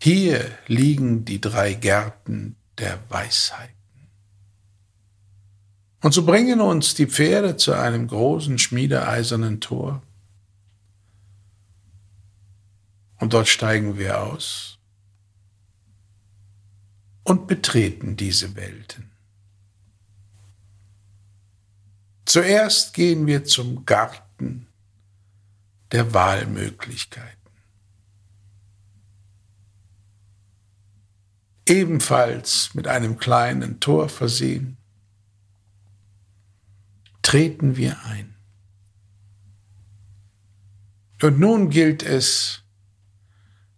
Hier 0.00 0.56
liegen 0.68 1.24
die 1.24 1.40
drei 1.40 1.74
Gärten 1.74 2.54
der 2.78 2.98
Weisheiten. 3.08 3.81
Und 6.02 6.12
so 6.12 6.26
bringen 6.26 6.60
uns 6.60 6.94
die 6.94 7.06
Pferde 7.06 7.56
zu 7.56 7.72
einem 7.72 8.08
großen 8.08 8.58
schmiedeeisernen 8.58 9.60
Tor. 9.60 10.02
Und 13.18 13.32
dort 13.32 13.46
steigen 13.46 13.96
wir 13.96 14.20
aus 14.20 14.78
und 17.22 17.46
betreten 17.46 18.16
diese 18.16 18.56
Welten. 18.56 19.12
Zuerst 22.24 22.94
gehen 22.94 23.28
wir 23.28 23.44
zum 23.44 23.86
Garten 23.86 24.66
der 25.92 26.12
Wahlmöglichkeiten. 26.12 27.30
Ebenfalls 31.68 32.74
mit 32.74 32.88
einem 32.88 33.18
kleinen 33.18 33.78
Tor 33.78 34.08
versehen, 34.08 34.78
treten 37.32 37.78
wir 37.78 37.98
ein. 38.04 38.34
Und 41.22 41.40
nun 41.40 41.70
gilt 41.70 42.02
es, 42.02 42.62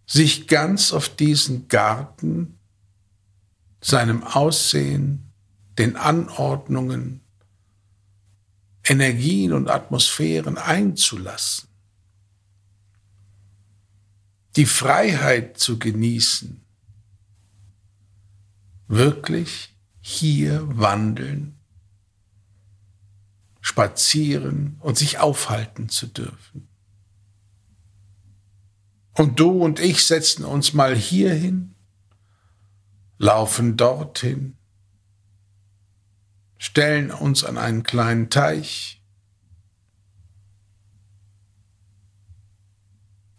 sich 0.05 0.49
ganz 0.49 0.91
auf 0.91 1.07
diesen 1.07 1.69
Garten, 1.69 2.59
seinem 3.79 4.25
Aussehen, 4.25 5.31
den 5.77 5.95
Anordnungen, 5.95 7.21
Energien 8.83 9.53
und 9.53 9.69
Atmosphären 9.69 10.57
einzulassen. 10.57 11.69
Die 14.57 14.65
Freiheit 14.65 15.57
zu 15.57 15.79
genießen, 15.79 16.61
wirklich 18.89 19.73
hier 20.01 20.61
wandeln, 20.77 21.55
spazieren 23.75 24.77
und 24.79 24.97
sich 24.97 25.19
aufhalten 25.19 25.89
zu 25.89 26.07
dürfen. 26.07 26.69
Und 29.11 29.37
du 29.37 29.49
und 29.49 29.81
ich 29.81 30.07
setzen 30.07 30.45
uns 30.45 30.71
mal 30.71 30.95
hierhin, 30.95 31.75
laufen 33.17 33.75
dorthin, 33.75 34.55
stellen 36.57 37.11
uns 37.11 37.43
an 37.43 37.57
einen 37.57 37.83
kleinen 37.83 38.29
Teich 38.29 39.03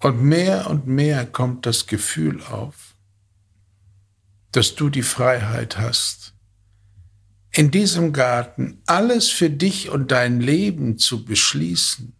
und 0.00 0.22
mehr 0.22 0.68
und 0.68 0.86
mehr 0.86 1.24
kommt 1.24 1.64
das 1.64 1.86
Gefühl 1.86 2.42
auf, 2.42 2.94
dass 4.52 4.74
du 4.74 4.90
die 4.90 5.02
Freiheit 5.02 5.78
hast, 5.78 6.35
in 7.56 7.70
diesem 7.70 8.12
Garten 8.12 8.82
alles 8.84 9.30
für 9.30 9.48
dich 9.48 9.88
und 9.88 10.10
dein 10.10 10.40
Leben 10.40 10.98
zu 10.98 11.24
beschließen, 11.24 12.14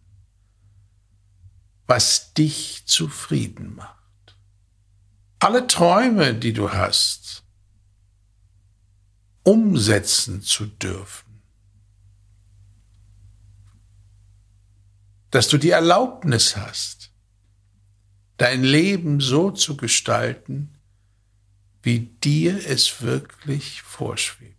was 1.85 2.33
dich 2.33 2.87
zufrieden 2.87 3.75
macht. 3.75 4.35
Alle 5.37 5.67
Träume, 5.67 6.33
die 6.33 6.53
du 6.53 6.71
hast, 6.71 7.43
umsetzen 9.43 10.41
zu 10.41 10.65
dürfen. 10.65 11.43
Dass 15.29 15.49
du 15.49 15.59
die 15.59 15.69
Erlaubnis 15.69 16.57
hast, 16.57 17.11
dein 18.37 18.63
Leben 18.63 19.19
so 19.19 19.51
zu 19.51 19.77
gestalten, 19.77 20.79
wie 21.83 21.99
dir 21.99 22.57
es 22.67 23.03
wirklich 23.03 23.83
vorschwebt. 23.83 24.56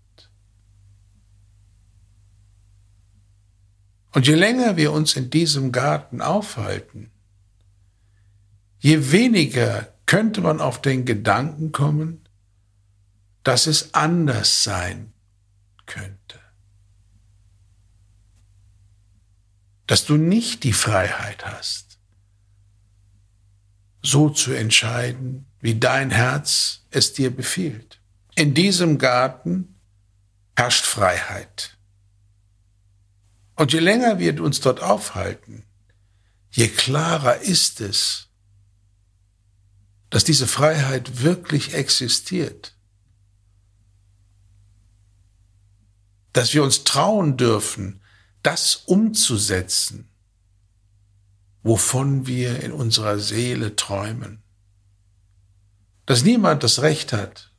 Und 4.12 4.26
je 4.26 4.34
länger 4.34 4.76
wir 4.76 4.92
uns 4.92 5.16
in 5.16 5.30
diesem 5.30 5.72
Garten 5.72 6.20
aufhalten, 6.20 7.10
je 8.78 9.12
weniger 9.12 9.92
könnte 10.06 10.40
man 10.40 10.60
auf 10.60 10.80
den 10.80 11.04
Gedanken 11.04 11.72
kommen, 11.72 12.26
dass 13.42 13.66
es 13.66 13.94
anders 13.94 14.62
sein 14.62 15.12
könnte. 15.86 16.38
Dass 19.86 20.04
du 20.04 20.16
nicht 20.16 20.64
die 20.64 20.72
Freiheit 20.72 21.46
hast, 21.46 21.98
so 24.02 24.30
zu 24.30 24.52
entscheiden, 24.52 25.46
wie 25.60 25.78
dein 25.78 26.10
Herz 26.10 26.86
es 26.90 27.14
dir 27.14 27.34
befiehlt. 27.34 28.00
In 28.34 28.54
diesem 28.54 28.98
Garten 28.98 29.76
herrscht 30.56 30.84
Freiheit. 30.84 31.77
Und 33.58 33.72
je 33.72 33.80
länger 33.80 34.18
wir 34.18 34.42
uns 34.42 34.60
dort 34.60 34.82
aufhalten, 34.82 35.64
je 36.50 36.68
klarer 36.68 37.38
ist 37.42 37.80
es, 37.80 38.28
dass 40.10 40.24
diese 40.24 40.46
Freiheit 40.46 41.22
wirklich 41.22 41.74
existiert. 41.74 42.78
dass 46.38 46.54
wir 46.54 46.62
uns 46.62 46.84
trauen 46.84 47.36
dürfen, 47.36 48.00
das 48.44 48.76
umzusetzen, 48.86 50.08
wovon 51.64 52.28
wir 52.28 52.62
in 52.62 52.70
unserer 52.70 53.18
Seele 53.18 53.74
träumen. 53.74 54.44
Dass 56.06 56.22
niemand 56.22 56.62
das 56.62 56.80
Recht 56.80 57.12
hat, 57.12 57.52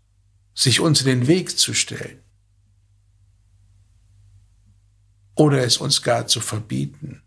sich 0.53 0.79
uns 0.79 1.01
in 1.01 1.07
den 1.07 1.27
Weg 1.27 1.59
zu 1.59 1.73
stellen 1.73 2.23
oder 5.39 5.63
es 5.63 5.77
uns 5.77 6.01
gar 6.01 6.27
zu 6.27 6.41
verbieten, 6.41 7.21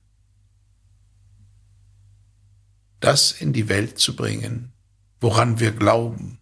das 3.00 3.32
in 3.32 3.52
die 3.52 3.68
Welt 3.68 3.98
zu 3.98 4.14
bringen, 4.14 4.72
woran 5.20 5.58
wir 5.58 5.72
glauben, 5.72 6.38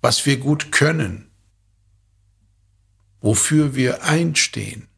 was 0.00 0.26
wir 0.26 0.38
gut 0.38 0.70
können 0.70 1.30
wofür 3.20 3.74
wir 3.74 4.02
einstehen 4.04 4.88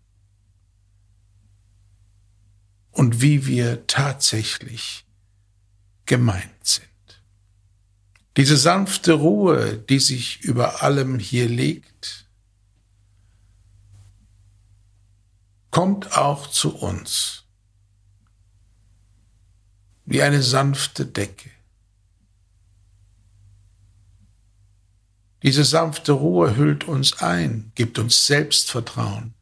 und 2.91 3.21
wie 3.21 3.47
wir 3.47 3.87
tatsächlich 3.87 5.05
gemeint 6.07 6.65
sind. 6.65 6.89
Diese 8.37 8.57
sanfte 8.57 9.13
Ruhe, 9.13 9.77
die 9.77 9.99
sich 9.99 10.41
über 10.43 10.83
allem 10.83 11.19
hier 11.19 11.49
legt, 11.49 12.22
kommt 15.73 16.17
auch 16.17 16.47
zu 16.47 16.77
uns 16.77 17.45
wie 20.05 20.23
eine 20.23 20.43
sanfte 20.43 21.07
Decke. 21.07 21.51
Diese 25.43 25.65
sanfte 25.65 26.13
Ruhe 26.13 26.57
hüllt 26.57 26.85
uns 26.85 27.15
ein, 27.15 27.73
gibt 27.75 27.99
uns 27.99 28.27
Selbstvertrauen 28.27 29.35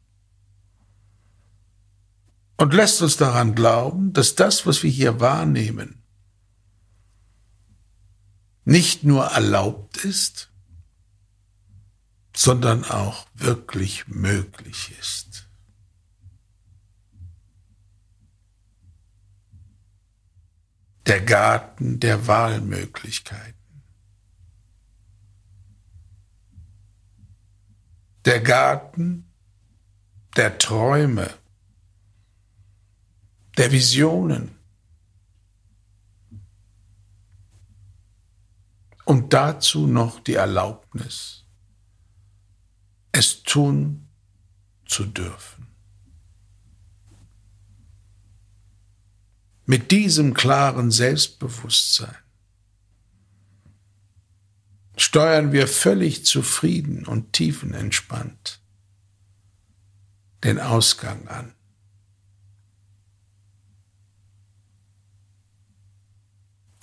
und 2.57 2.73
lässt 2.73 3.01
uns 3.01 3.17
daran 3.17 3.53
glauben, 3.53 4.13
dass 4.13 4.33
das, 4.33 4.65
was 4.65 4.81
wir 4.83 4.89
hier 4.89 5.19
wahrnehmen, 5.19 6.01
nicht 8.63 9.03
nur 9.03 9.25
erlaubt 9.25 9.97
ist, 9.97 10.49
sondern 12.33 12.85
auch 12.85 13.27
wirklich 13.33 14.07
möglich 14.07 14.93
ist. 14.99 15.30
Der 21.11 21.21
Garten 21.21 21.99
der 21.99 22.25
Wahlmöglichkeiten. 22.25 23.61
der 28.25 28.41
Garten 28.41 29.31
der 30.35 30.57
Träume, 30.57 31.29
der 33.57 33.71
Visionen. 33.71 34.55
Und 39.05 39.33
dazu 39.33 39.87
noch 39.87 40.19
die 40.21 40.35
Erlaubnis, 40.35 41.45
es 43.11 43.43
tun 43.43 44.07
zu 44.85 45.05
dürfen. 45.05 45.60
Mit 49.71 49.91
diesem 49.91 50.33
klaren 50.33 50.91
Selbstbewusstsein 50.91 52.17
steuern 54.97 55.53
wir 55.53 55.65
völlig 55.65 56.25
zufrieden 56.25 57.05
und 57.05 57.31
tiefenentspannt 57.31 58.59
den 60.43 60.59
Ausgang 60.59 61.25
an. 61.29 61.53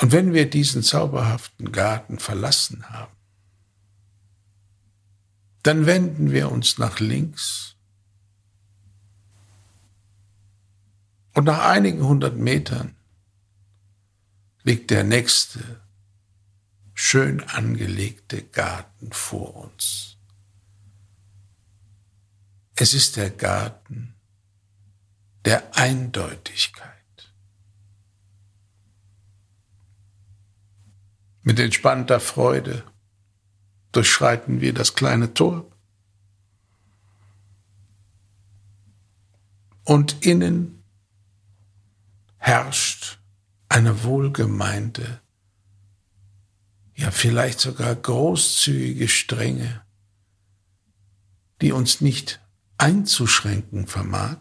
Und 0.00 0.12
wenn 0.12 0.32
wir 0.32 0.48
diesen 0.48 0.82
zauberhaften 0.82 1.72
Garten 1.72 2.18
verlassen 2.18 2.88
haben, 2.88 3.12
dann 5.62 5.84
wenden 5.84 6.30
wir 6.30 6.50
uns 6.50 6.78
nach 6.78 7.00
links 7.00 7.76
und 11.38 11.44
nach 11.44 11.68
einigen 11.68 12.02
hundert 12.02 12.36
Metern 12.36 12.96
liegt 14.64 14.90
der 14.90 15.04
nächste 15.04 15.80
schön 16.92 17.44
angelegte 17.44 18.42
Garten 18.42 19.12
vor 19.12 19.54
uns. 19.54 20.16
Es 22.74 22.92
ist 22.92 23.16
der 23.16 23.30
Garten 23.30 24.16
der 25.44 25.76
Eindeutigkeit. 25.76 27.32
Mit 31.42 31.60
entspannter 31.60 32.18
Freude 32.18 32.82
durchschreiten 33.92 34.60
wir 34.60 34.74
das 34.74 34.96
kleine 34.96 35.34
Tor. 35.34 35.70
Und 39.84 40.26
innen 40.26 40.77
herrscht 42.48 43.18
eine 43.68 44.04
wohlgemeinte, 44.04 45.20
ja 46.94 47.10
vielleicht 47.10 47.60
sogar 47.60 47.94
großzügige 47.94 49.06
Strenge, 49.06 49.84
die 51.60 51.72
uns 51.72 52.00
nicht 52.00 52.40
einzuschränken 52.78 53.86
vermag, 53.86 54.38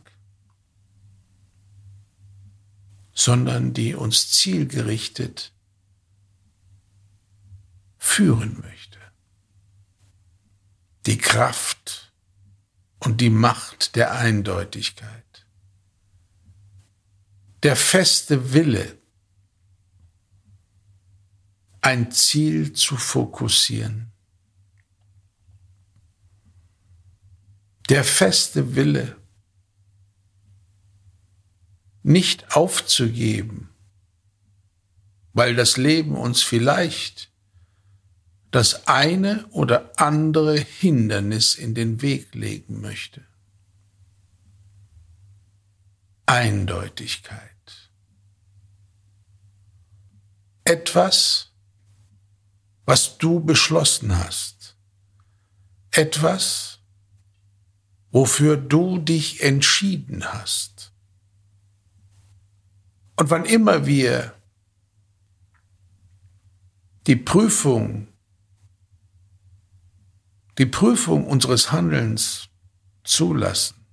sondern 3.14 3.74
die 3.74 3.94
uns 3.94 4.32
zielgerichtet 4.32 5.52
führen 7.98 8.62
möchte. 8.62 9.00
Die 11.08 11.18
Kraft 11.18 12.14
und 13.00 13.20
die 13.20 13.32
Macht 13.32 13.98
der 13.98 14.14
Eindeutigkeit. 14.14 15.27
Der 17.68 17.76
feste 17.76 18.54
Wille, 18.54 18.98
ein 21.82 22.14
Ziel 22.14 22.72
zu 22.72 22.96
fokussieren. 22.96 24.14
Der 27.90 28.06
feste 28.06 28.78
Wille, 28.78 29.18
nicht 32.04 32.56
aufzugeben, 32.56 33.76
weil 35.34 35.54
das 35.54 35.76
Leben 35.76 36.16
uns 36.16 36.44
vielleicht 36.44 37.34
das 38.50 38.88
eine 38.88 39.46
oder 39.48 40.00
andere 40.00 40.58
Hindernis 40.58 41.56
in 41.56 41.76
den 41.76 42.02
Weg 42.02 42.34
legen 42.34 42.80
möchte. 42.80 43.28
Eindeutigkeit. 46.26 47.57
Etwas, 50.68 51.52
was 52.86 53.18
du 53.18 53.40
beschlossen 53.40 54.18
hast. 54.18 54.78
Etwas, 55.92 56.80
wofür 58.12 58.58
du 58.58 58.98
dich 58.98 59.44
entschieden 59.44 60.26
hast. 60.26 60.92
Und 63.16 63.30
wann 63.30 63.46
immer 63.46 63.86
wir 63.86 64.34
die 67.08 67.16
Prüfung 67.16 68.08
die 70.58 70.66
Prüfung 70.66 71.28
unseres 71.28 71.72
Handelns 71.72 72.50
zulassen, 73.04 73.86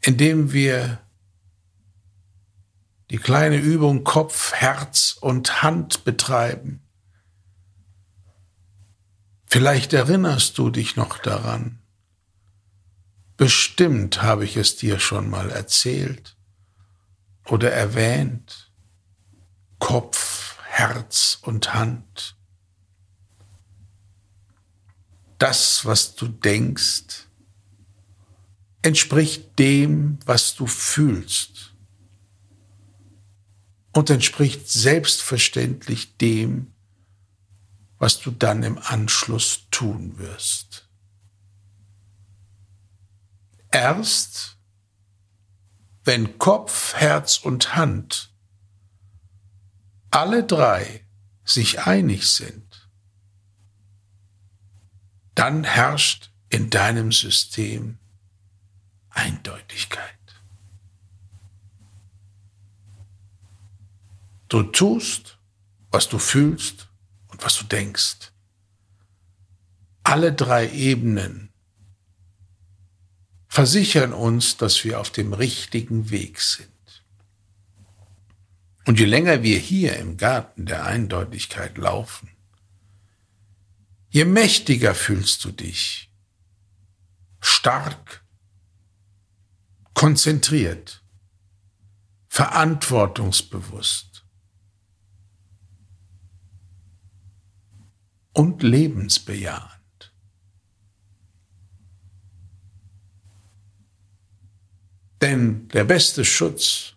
indem 0.00 0.52
wir 0.52 1.00
die 3.10 3.18
kleine 3.18 3.56
Übung 3.56 4.04
Kopf, 4.04 4.52
Herz 4.52 5.16
und 5.20 5.62
Hand 5.62 6.04
betreiben. 6.04 6.82
Vielleicht 9.46 9.92
erinnerst 9.92 10.58
du 10.58 10.70
dich 10.70 10.96
noch 10.96 11.18
daran. 11.18 11.78
Bestimmt 13.36 14.22
habe 14.22 14.44
ich 14.44 14.56
es 14.56 14.76
dir 14.76 14.98
schon 14.98 15.30
mal 15.30 15.50
erzählt 15.50 16.36
oder 17.46 17.72
erwähnt. 17.72 18.72
Kopf, 19.78 20.58
Herz 20.64 21.38
und 21.42 21.72
Hand 21.72 22.38
das, 25.38 25.84
was 25.84 26.16
du 26.16 26.26
denkst, 26.28 27.28
entspricht 28.82 29.58
dem, 29.58 30.18
was 30.26 30.54
du 30.56 30.66
fühlst 30.66 31.74
und 33.98 34.10
entspricht 34.10 34.70
selbstverständlich 34.70 36.16
dem, 36.18 36.72
was 37.98 38.20
du 38.20 38.30
dann 38.30 38.62
im 38.62 38.78
Anschluss 38.78 39.66
tun 39.72 40.18
wirst. 40.18 40.88
Erst 43.72 44.56
wenn 46.04 46.38
Kopf, 46.38 46.94
Herz 46.94 47.38
und 47.38 47.74
Hand 47.74 48.32
alle 50.10 50.44
drei 50.44 51.04
sich 51.44 51.80
einig 51.80 52.30
sind, 52.30 52.88
dann 55.34 55.64
herrscht 55.64 56.30
in 56.50 56.70
deinem 56.70 57.10
System 57.10 57.98
Eindeutigkeit. 59.10 60.17
Du 64.48 64.62
tust, 64.62 65.38
was 65.90 66.08
du 66.08 66.18
fühlst 66.18 66.88
und 67.28 67.44
was 67.44 67.58
du 67.58 67.64
denkst. 67.64 68.32
Alle 70.02 70.32
drei 70.32 70.70
Ebenen 70.70 71.52
versichern 73.46 74.14
uns, 74.14 74.56
dass 74.56 74.84
wir 74.84 75.00
auf 75.00 75.10
dem 75.10 75.34
richtigen 75.34 76.10
Weg 76.10 76.40
sind. 76.40 76.70
Und 78.86 78.98
je 78.98 79.04
länger 79.04 79.42
wir 79.42 79.58
hier 79.58 79.96
im 79.96 80.16
Garten 80.16 80.64
der 80.64 80.86
Eindeutigkeit 80.86 81.76
laufen, 81.76 82.30
je 84.08 84.24
mächtiger 84.24 84.94
fühlst 84.94 85.44
du 85.44 85.52
dich. 85.52 86.10
Stark, 87.40 88.24
konzentriert, 89.92 91.02
verantwortungsbewusst 92.28 94.07
und 98.32 98.62
lebensbejahend. 98.62 99.78
Denn 105.20 105.68
der 105.68 105.84
beste 105.84 106.24
Schutz 106.24 106.94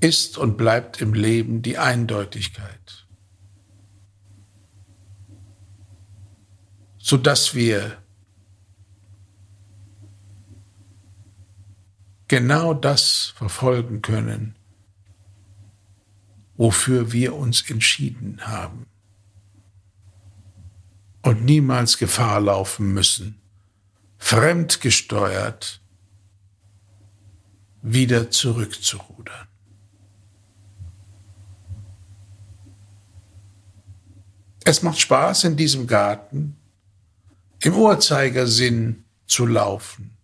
ist 0.00 0.38
und 0.38 0.56
bleibt 0.56 1.00
im 1.00 1.14
Leben 1.14 1.62
die 1.62 1.78
Eindeutigkeit, 1.78 3.06
sodass 6.98 7.54
wir 7.54 7.98
genau 12.28 12.74
das 12.74 13.32
verfolgen 13.36 14.02
können, 14.02 14.55
wofür 16.56 17.12
wir 17.12 17.34
uns 17.34 17.68
entschieden 17.70 18.40
haben 18.46 18.86
und 21.22 21.44
niemals 21.44 21.98
Gefahr 21.98 22.40
laufen 22.40 22.92
müssen, 22.92 23.40
fremdgesteuert 24.18 25.80
wieder 27.82 28.30
zurückzurudern. 28.30 29.48
Es 34.64 34.82
macht 34.82 34.98
Spaß, 34.98 35.44
in 35.44 35.56
diesem 35.56 35.86
Garten 35.86 36.56
im 37.60 37.74
Uhrzeigersinn 37.74 39.04
zu 39.26 39.46
laufen. 39.46 40.16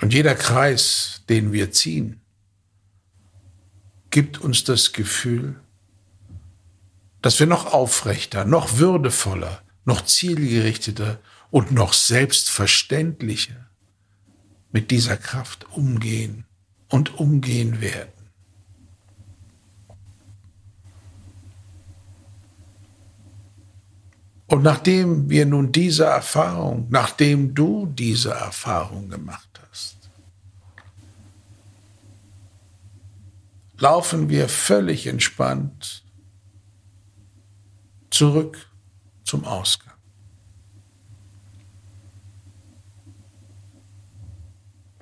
Und 0.00 0.12
jeder 0.12 0.34
Kreis, 0.34 1.22
den 1.28 1.52
wir 1.52 1.72
ziehen, 1.72 2.20
gibt 4.14 4.40
uns 4.40 4.62
das 4.62 4.92
Gefühl, 4.92 5.56
dass 7.20 7.40
wir 7.40 7.48
noch 7.48 7.72
aufrechter, 7.72 8.44
noch 8.44 8.78
würdevoller, 8.78 9.60
noch 9.84 10.04
zielgerichteter 10.04 11.18
und 11.50 11.72
noch 11.72 11.92
selbstverständlicher 11.92 13.68
mit 14.70 14.92
dieser 14.92 15.16
Kraft 15.16 15.66
umgehen 15.72 16.44
und 16.88 17.18
umgehen 17.18 17.80
werden. 17.80 18.12
Und 24.46 24.62
nachdem 24.62 25.28
wir 25.28 25.44
nun 25.44 25.72
diese 25.72 26.04
Erfahrung, 26.04 26.86
nachdem 26.88 27.52
du 27.52 27.86
diese 27.86 28.30
Erfahrung 28.30 29.08
gemacht 29.08 29.60
hast, 29.68 29.96
laufen 33.84 34.30
wir 34.30 34.48
völlig 34.48 35.06
entspannt 35.06 36.06
zurück 38.08 38.70
zum 39.24 39.44
Ausgang. 39.44 39.92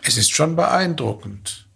Es 0.02 0.16
ist 0.16 0.32
schon 0.32 0.56
beeindruckend, 0.56 1.68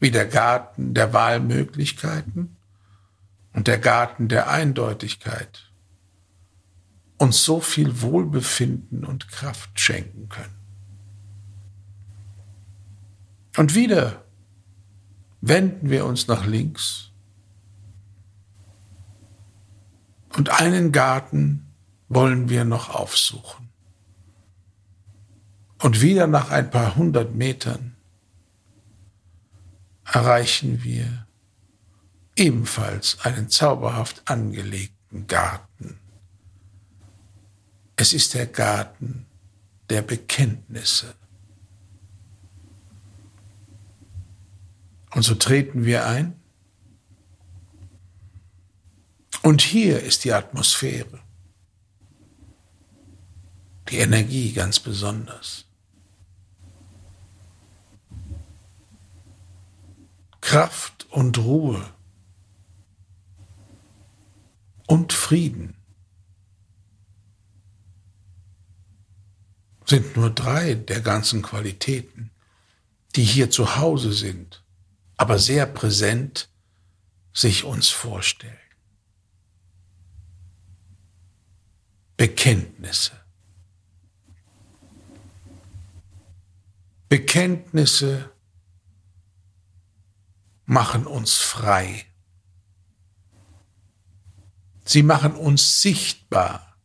wie 0.00 0.10
der 0.10 0.26
Garten 0.26 0.92
der 0.92 1.14
Wahlmöglichkeiten 1.14 2.58
und 3.54 3.68
der 3.68 3.78
Garten 3.78 4.28
der 4.28 4.50
Eindeutigkeit 4.50 5.72
uns 7.16 7.42
so 7.42 7.60
viel 7.60 8.02
Wohlbefinden 8.02 9.06
und 9.06 9.30
Kraft 9.30 9.80
schenken 9.80 10.28
können. 10.28 10.55
Und 13.56 13.74
wieder 13.74 14.24
wenden 15.40 15.90
wir 15.90 16.04
uns 16.04 16.28
nach 16.28 16.44
links 16.46 17.10
und 20.36 20.60
einen 20.60 20.92
Garten 20.92 21.72
wollen 22.08 22.48
wir 22.48 22.64
noch 22.64 22.90
aufsuchen. 22.90 23.70
Und 25.78 26.00
wieder 26.00 26.26
nach 26.26 26.50
ein 26.50 26.70
paar 26.70 26.96
hundert 26.96 27.34
Metern 27.34 27.96
erreichen 30.04 30.84
wir 30.84 31.26
ebenfalls 32.36 33.20
einen 33.24 33.48
zauberhaft 33.48 34.22
angelegten 34.30 35.26
Garten. 35.26 35.98
Es 37.96 38.12
ist 38.12 38.34
der 38.34 38.46
Garten 38.46 39.26
der 39.88 40.02
Bekenntnisse. 40.02 41.14
Und 45.16 45.22
so 45.22 45.34
treten 45.34 45.86
wir 45.86 46.04
ein. 46.06 46.38
Und 49.42 49.62
hier 49.62 50.02
ist 50.02 50.24
die 50.24 50.34
Atmosphäre, 50.34 51.20
die 53.88 53.96
Energie 53.96 54.52
ganz 54.52 54.78
besonders. 54.78 55.64
Kraft 60.42 61.06
und 61.10 61.38
Ruhe 61.38 61.82
und 64.86 65.14
Frieden 65.14 65.78
sind 69.86 70.14
nur 70.14 70.28
drei 70.28 70.74
der 70.74 71.00
ganzen 71.00 71.40
Qualitäten, 71.40 72.30
die 73.14 73.24
hier 73.24 73.48
zu 73.50 73.76
Hause 73.76 74.12
sind, 74.12 74.62
aber 75.16 75.38
sehr 75.38 75.66
präsent 75.66 76.50
sich 77.32 77.64
uns 77.64 77.88
vorstellen. 77.88 78.56
Bekenntnisse. 82.16 83.12
Bekenntnisse 87.08 88.32
machen 90.64 91.06
uns 91.06 91.34
frei. 91.34 92.06
Sie 94.84 95.02
machen 95.02 95.34
uns 95.34 95.82
sichtbar 95.82 96.76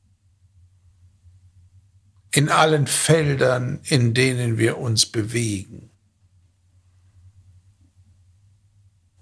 in 2.32 2.50
allen 2.50 2.88
Feldern, 2.88 3.82
in 3.84 4.14
denen 4.14 4.58
wir 4.58 4.78
uns 4.78 5.06
bewegen. 5.06 5.91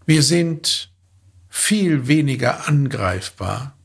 Wir 0.10 0.24
sind 0.24 0.92
viel 1.50 2.08
weniger 2.08 2.68
angreifbar 2.68 3.78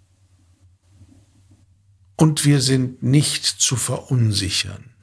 und 2.16 2.46
wir 2.46 2.62
sind 2.62 3.02
nicht 3.02 3.44
zu 3.44 3.76
verunsichern. 3.76 4.94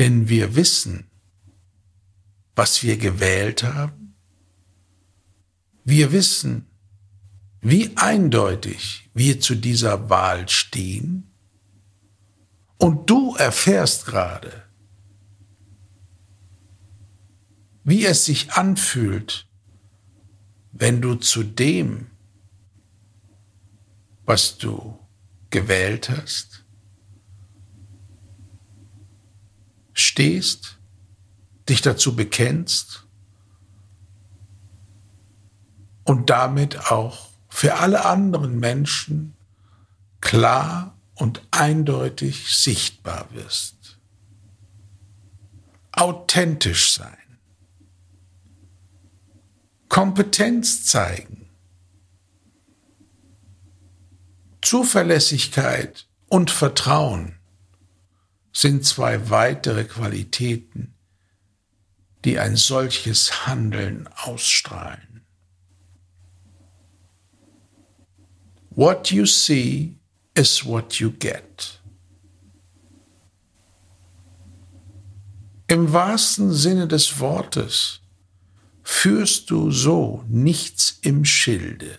Denn 0.00 0.28
wir 0.28 0.56
wissen, 0.56 1.08
was 2.56 2.82
wir 2.82 2.96
gewählt 2.96 3.62
haben. 3.62 4.16
Wir 5.84 6.10
wissen, 6.10 6.66
wie 7.60 7.92
eindeutig 7.94 9.10
wir 9.14 9.40
zu 9.40 9.54
dieser 9.54 10.10
Wahl 10.10 10.48
stehen. 10.48 11.30
Und 12.78 13.08
du 13.08 13.36
erfährst 13.36 14.06
gerade, 14.06 14.67
wie 17.88 18.04
es 18.04 18.26
sich 18.26 18.52
anfühlt, 18.52 19.46
wenn 20.72 21.00
du 21.00 21.14
zu 21.14 21.42
dem, 21.42 22.10
was 24.26 24.58
du 24.58 24.98
gewählt 25.48 26.10
hast, 26.10 26.66
stehst, 29.94 30.78
dich 31.66 31.80
dazu 31.80 32.14
bekennst 32.14 33.06
und 36.04 36.28
damit 36.28 36.90
auch 36.90 37.30
für 37.48 37.76
alle 37.76 38.04
anderen 38.04 38.60
Menschen 38.60 39.32
klar 40.20 40.94
und 41.14 41.40
eindeutig 41.52 42.54
sichtbar 42.54 43.32
wirst. 43.32 43.98
Authentisch 45.92 46.92
sein. 46.92 47.27
Kompetenz 49.88 50.84
zeigen. 50.84 51.48
Zuverlässigkeit 54.60 56.06
und 56.28 56.50
Vertrauen 56.50 57.38
sind 58.52 58.84
zwei 58.84 59.30
weitere 59.30 59.84
Qualitäten, 59.84 60.94
die 62.24 62.38
ein 62.38 62.56
solches 62.56 63.46
Handeln 63.46 64.08
ausstrahlen. 64.08 65.24
What 68.70 69.10
you 69.10 69.26
see 69.26 69.96
is 70.34 70.64
what 70.64 70.94
you 71.00 71.10
get. 71.12 71.80
Im 75.66 75.92
wahrsten 75.92 76.52
Sinne 76.52 76.88
des 76.88 77.20
Wortes 77.20 78.00
führst 78.88 79.50
du 79.50 79.70
so 79.70 80.24
nichts 80.28 80.98
im 81.02 81.26
Schilde, 81.26 81.98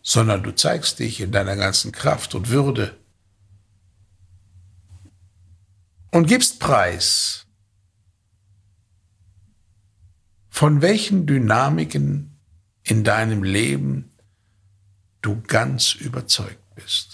sondern 0.00 0.44
du 0.44 0.54
zeigst 0.54 1.00
dich 1.00 1.20
in 1.20 1.32
deiner 1.32 1.56
ganzen 1.56 1.90
Kraft 1.90 2.36
und 2.36 2.50
Würde 2.50 2.96
und 6.12 6.28
gibst 6.28 6.60
Preis, 6.60 7.46
von 10.48 10.82
welchen 10.82 11.26
Dynamiken 11.26 12.38
in 12.84 13.02
deinem 13.02 13.42
Leben 13.42 14.12
du 15.20 15.42
ganz 15.42 15.94
überzeugt 15.94 16.76
bist. 16.76 17.09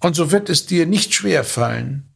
Und 0.00 0.14
so 0.14 0.30
wird 0.30 0.48
es 0.48 0.66
dir 0.66 0.86
nicht 0.86 1.14
schwer 1.14 1.44
fallen, 1.44 2.12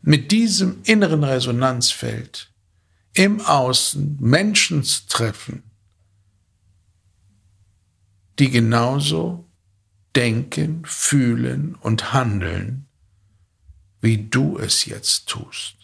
mit 0.00 0.30
diesem 0.30 0.82
inneren 0.84 1.24
Resonanzfeld 1.24 2.52
im 3.14 3.40
Außen 3.40 4.18
Menschen 4.20 4.84
zu 4.84 5.06
treffen, 5.08 5.62
die 8.38 8.50
genauso 8.50 9.48
denken, 10.14 10.84
fühlen 10.84 11.74
und 11.76 12.12
handeln 12.12 12.86
wie 14.02 14.18
du 14.18 14.58
es 14.58 14.84
jetzt 14.84 15.28
tust 15.28 15.76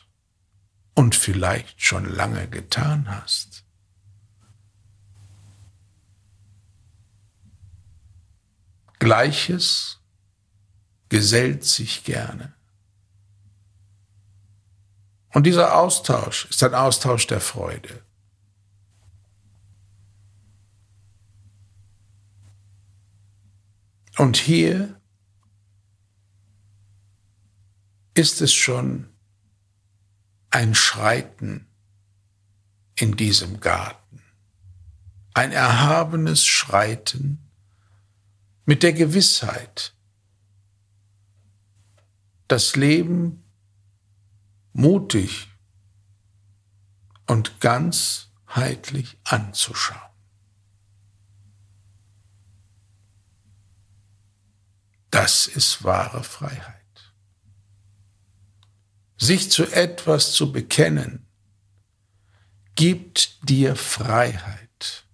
und 0.94 1.14
vielleicht 1.14 1.80
schon 1.80 2.04
lange 2.04 2.48
getan 2.48 3.08
hast. 3.08 3.64
Gleiches 8.98 9.97
gesellt 11.09 11.64
sich 11.64 12.05
gerne. 12.05 12.53
Und 15.31 15.44
dieser 15.44 15.77
Austausch 15.77 16.47
ist 16.47 16.62
ein 16.62 16.75
Austausch 16.75 17.27
der 17.27 17.40
Freude. 17.40 18.03
Und 24.16 24.37
hier 24.37 25.01
ist 28.14 28.40
es 28.40 28.53
schon 28.53 29.09
ein 30.51 30.75
Schreiten 30.75 31.68
in 32.97 33.16
diesem 33.16 33.61
Garten, 33.61 34.23
ein 35.35 35.53
erhabenes 35.53 36.44
Schreiten 36.44 37.49
mit 38.64 38.83
der 38.83 38.92
Gewissheit, 38.92 39.94
das 42.48 42.76
Leben 42.76 43.44
mutig 44.72 45.48
und 47.26 47.61
ganzheitlich 47.61 49.18
anzuschauen. 49.24 50.00
Das 55.11 55.46
ist 55.46 55.84
wahre 55.84 56.22
Freiheit. 56.22 56.74
Sich 59.16 59.50
zu 59.50 59.64
etwas 59.66 60.32
zu 60.32 60.52
bekennen, 60.52 61.26
gibt 62.76 63.48
dir 63.48 63.74
Freiheit 63.74 65.04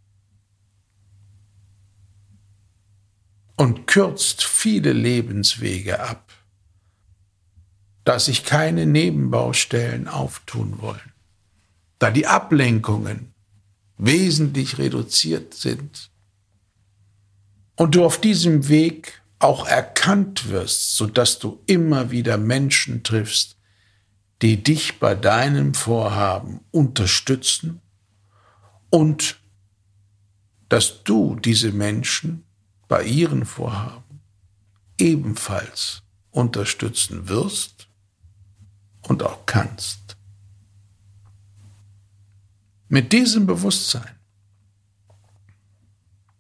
und 3.56 3.86
kürzt 3.86 4.44
viele 4.44 4.92
Lebenswege 4.92 6.00
ab, 6.00 6.23
da 8.04 8.18
sich 8.18 8.44
keine 8.44 8.86
Nebenbaustellen 8.86 10.08
auftun 10.08 10.80
wollen, 10.80 11.12
da 11.98 12.10
die 12.10 12.26
Ablenkungen 12.26 13.32
wesentlich 13.96 14.78
reduziert 14.78 15.54
sind 15.54 16.10
und 17.76 17.94
du 17.94 18.04
auf 18.04 18.20
diesem 18.20 18.68
Weg 18.68 19.22
auch 19.38 19.66
erkannt 19.66 20.48
wirst, 20.48 20.96
so 20.96 21.06
dass 21.06 21.38
du 21.38 21.60
immer 21.66 22.10
wieder 22.10 22.38
Menschen 22.38 23.02
triffst, 23.02 23.56
die 24.42 24.62
dich 24.62 24.98
bei 24.98 25.14
deinem 25.14 25.74
Vorhaben 25.74 26.60
unterstützen 26.70 27.80
und 28.90 29.38
dass 30.68 31.04
du 31.04 31.36
diese 31.36 31.72
Menschen 31.72 32.44
bei 32.88 33.04
ihren 33.04 33.44
Vorhaben 33.44 34.20
ebenfalls 34.98 36.02
unterstützen 36.30 37.28
wirst 37.28 37.73
und 39.08 39.22
auch 39.22 39.46
kannst. 39.46 40.16
Mit 42.88 43.12
diesem 43.12 43.46
Bewusstsein 43.46 44.18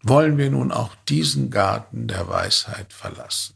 wollen 0.02 0.36
wir 0.36 0.50
nun 0.50 0.70
auch 0.70 0.94
diesen 1.08 1.50
Garten 1.50 2.06
der 2.08 2.28
Weisheit 2.28 2.92
verlassen. 2.92 3.54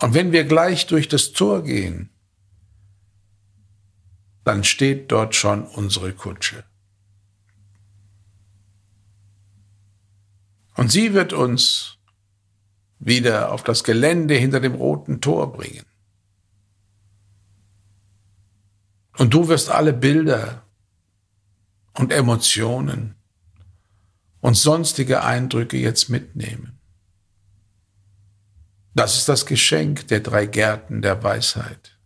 Und 0.00 0.14
wenn 0.14 0.32
wir 0.32 0.44
gleich 0.44 0.86
durch 0.86 1.08
das 1.08 1.32
Tor 1.32 1.62
gehen, 1.62 2.10
dann 4.44 4.64
steht 4.64 5.10
dort 5.12 5.34
schon 5.34 5.64
unsere 5.64 6.12
Kutsche. 6.12 6.64
Und 10.76 10.90
sie 10.90 11.12
wird 11.12 11.32
uns 11.32 11.98
wieder 12.98 13.52
auf 13.52 13.62
das 13.62 13.84
Gelände 13.84 14.34
hinter 14.34 14.60
dem 14.60 14.74
roten 14.74 15.20
Tor 15.20 15.52
bringen. 15.52 15.84
Und 19.20 19.34
du 19.34 19.48
wirst 19.48 19.68
alle 19.68 19.92
Bilder 19.92 20.62
und 21.92 22.10
Emotionen 22.10 23.16
und 24.40 24.56
sonstige 24.56 25.22
Eindrücke 25.22 25.76
jetzt 25.76 26.08
mitnehmen. 26.08 26.78
Das 28.94 29.18
ist 29.18 29.28
das 29.28 29.44
Geschenk 29.44 30.08
der 30.08 30.20
drei 30.20 30.46
Gärten 30.46 31.02
der 31.02 31.22
Weisheit. 31.22 31.98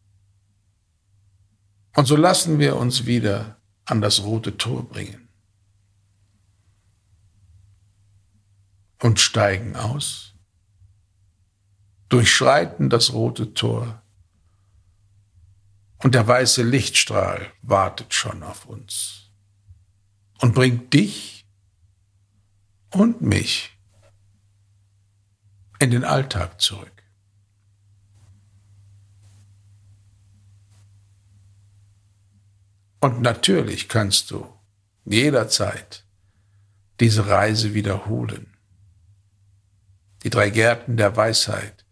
Und 1.94 2.06
so 2.06 2.16
lassen 2.16 2.58
wir 2.58 2.74
uns 2.74 3.06
wieder 3.06 3.58
an 3.84 4.00
das 4.00 4.24
rote 4.24 4.56
Tor 4.56 4.88
bringen 4.88 5.28
und 9.00 9.20
steigen 9.20 9.76
aus, 9.76 10.34
durchschreiten 12.08 12.90
das 12.90 13.12
rote 13.12 13.54
Tor 13.54 14.03
und 16.04 16.14
der 16.14 16.28
weiße 16.28 16.62
Lichtstrahl 16.62 17.50
wartet 17.62 18.12
schon 18.12 18.42
auf 18.42 18.66
uns 18.66 19.30
und 20.38 20.54
bringt 20.54 20.92
dich 20.92 21.46
und 22.90 23.22
mich 23.22 23.78
in 25.78 25.90
den 25.90 26.04
Alltag 26.04 26.60
zurück. 26.60 26.92
Und 33.00 33.22
natürlich 33.22 33.88
kannst 33.88 34.30
du 34.30 34.46
jederzeit 35.06 36.04
diese 37.00 37.28
Reise 37.28 37.72
wiederholen. 37.72 38.54
Die 40.22 40.30
drei 40.30 40.50
Gärten 40.50 40.98
der 40.98 41.16
Weisheit 41.16 41.86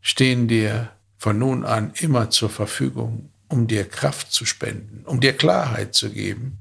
stehen 0.00 0.48
dir 0.48 0.93
von 1.24 1.38
nun 1.38 1.64
an 1.64 1.94
immer 1.94 2.28
zur 2.28 2.50
Verfügung, 2.50 3.32
um 3.48 3.66
dir 3.66 3.88
Kraft 3.88 4.30
zu 4.30 4.44
spenden, 4.44 5.06
um 5.06 5.20
dir 5.20 5.34
Klarheit 5.34 5.94
zu 5.94 6.10
geben 6.10 6.58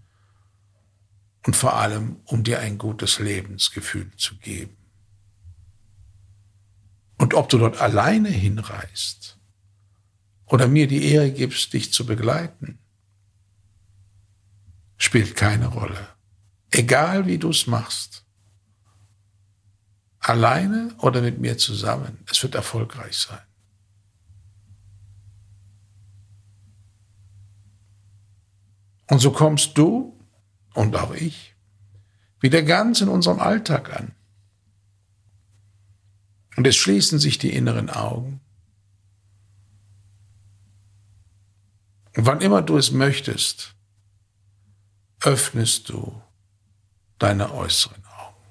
und 1.46 1.58
vor 1.58 1.76
allem, 1.76 2.22
um 2.24 2.46
dir 2.46 2.62
ein 2.62 2.78
gutes 2.78 3.20
Lebensgefühl 3.20 4.10
zu 4.16 4.38
geben. 4.38 4.78
Und 7.18 7.34
ob 7.34 7.50
du 7.50 7.58
dort 7.58 7.82
alleine 7.82 8.30
hinreist 8.30 9.38
oder 10.46 10.70
mir 10.70 10.88
die 10.88 11.12
Ehre 11.12 11.32
gibst, 11.32 11.74
dich 11.74 11.92
zu 11.92 12.06
begleiten, 12.06 12.80
spielt 14.96 15.36
keine 15.36 15.68
Rolle. 15.68 16.08
Egal 16.72 17.28
wie 17.28 17.38
du 17.38 17.50
es 17.50 17.68
machst. 17.68 18.24
Alleine 20.20 20.96
oder 21.00 21.22
mit 21.22 21.38
mir 21.40 21.58
zusammen, 21.58 22.20
es 22.32 22.42
wird 22.42 22.56
erfolgreich 22.56 23.18
sein. 23.18 23.42
Und 29.14 29.20
so 29.20 29.32
kommst 29.32 29.78
du 29.78 30.20
und 30.74 30.96
auch 30.96 31.14
ich 31.14 31.54
wieder 32.40 32.64
ganz 32.64 33.00
in 33.00 33.10
unserem 33.10 33.40
Alltag 33.40 33.96
an. 33.96 34.16
Und 36.56 36.66
es 36.66 36.76
schließen 36.76 37.20
sich 37.20 37.38
die 37.38 37.54
inneren 37.54 37.92
Augen. 37.92 38.42
Und 42.16 42.26
wann 42.26 42.42
immer 42.42 42.64
du 42.64 42.76
es 42.76 42.90
möchtest, 42.90 43.76
öffnest 45.22 45.90
du 45.90 46.20
deine 47.20 47.54
äußeren 47.54 48.04
Augen. 48.18 48.48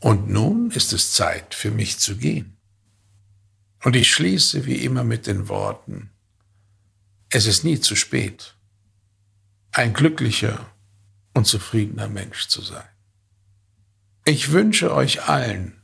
Und 0.00 0.28
nun 0.28 0.72
ist 0.72 0.92
es 0.92 1.12
Zeit 1.12 1.54
für 1.54 1.70
mich 1.70 2.00
zu 2.00 2.16
gehen. 2.16 2.53
Und 3.84 3.96
ich 3.96 4.10
schließe 4.10 4.64
wie 4.64 4.82
immer 4.82 5.04
mit 5.04 5.26
den 5.26 5.48
Worten, 5.48 6.10
es 7.28 7.44
ist 7.46 7.64
nie 7.64 7.78
zu 7.80 7.94
spät, 7.94 8.56
ein 9.72 9.92
glücklicher 9.92 10.70
und 11.34 11.46
zufriedener 11.46 12.08
Mensch 12.08 12.48
zu 12.48 12.62
sein. 12.62 12.88
Ich 14.24 14.52
wünsche 14.52 14.94
euch 14.94 15.28
allen 15.28 15.82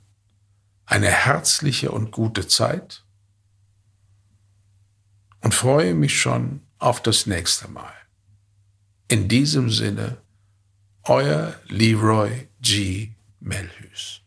eine 0.86 1.10
herzliche 1.10 1.90
und 1.90 2.10
gute 2.10 2.48
Zeit 2.48 3.04
und 5.42 5.54
freue 5.54 5.92
mich 5.92 6.18
schon 6.18 6.62
auf 6.78 7.02
das 7.02 7.26
nächste 7.26 7.68
Mal. 7.68 7.92
In 9.08 9.28
diesem 9.28 9.70
Sinne, 9.70 10.16
euer 11.02 11.54
Leroy 11.68 12.48
G. 12.62 13.10
Melhus. 13.40 14.22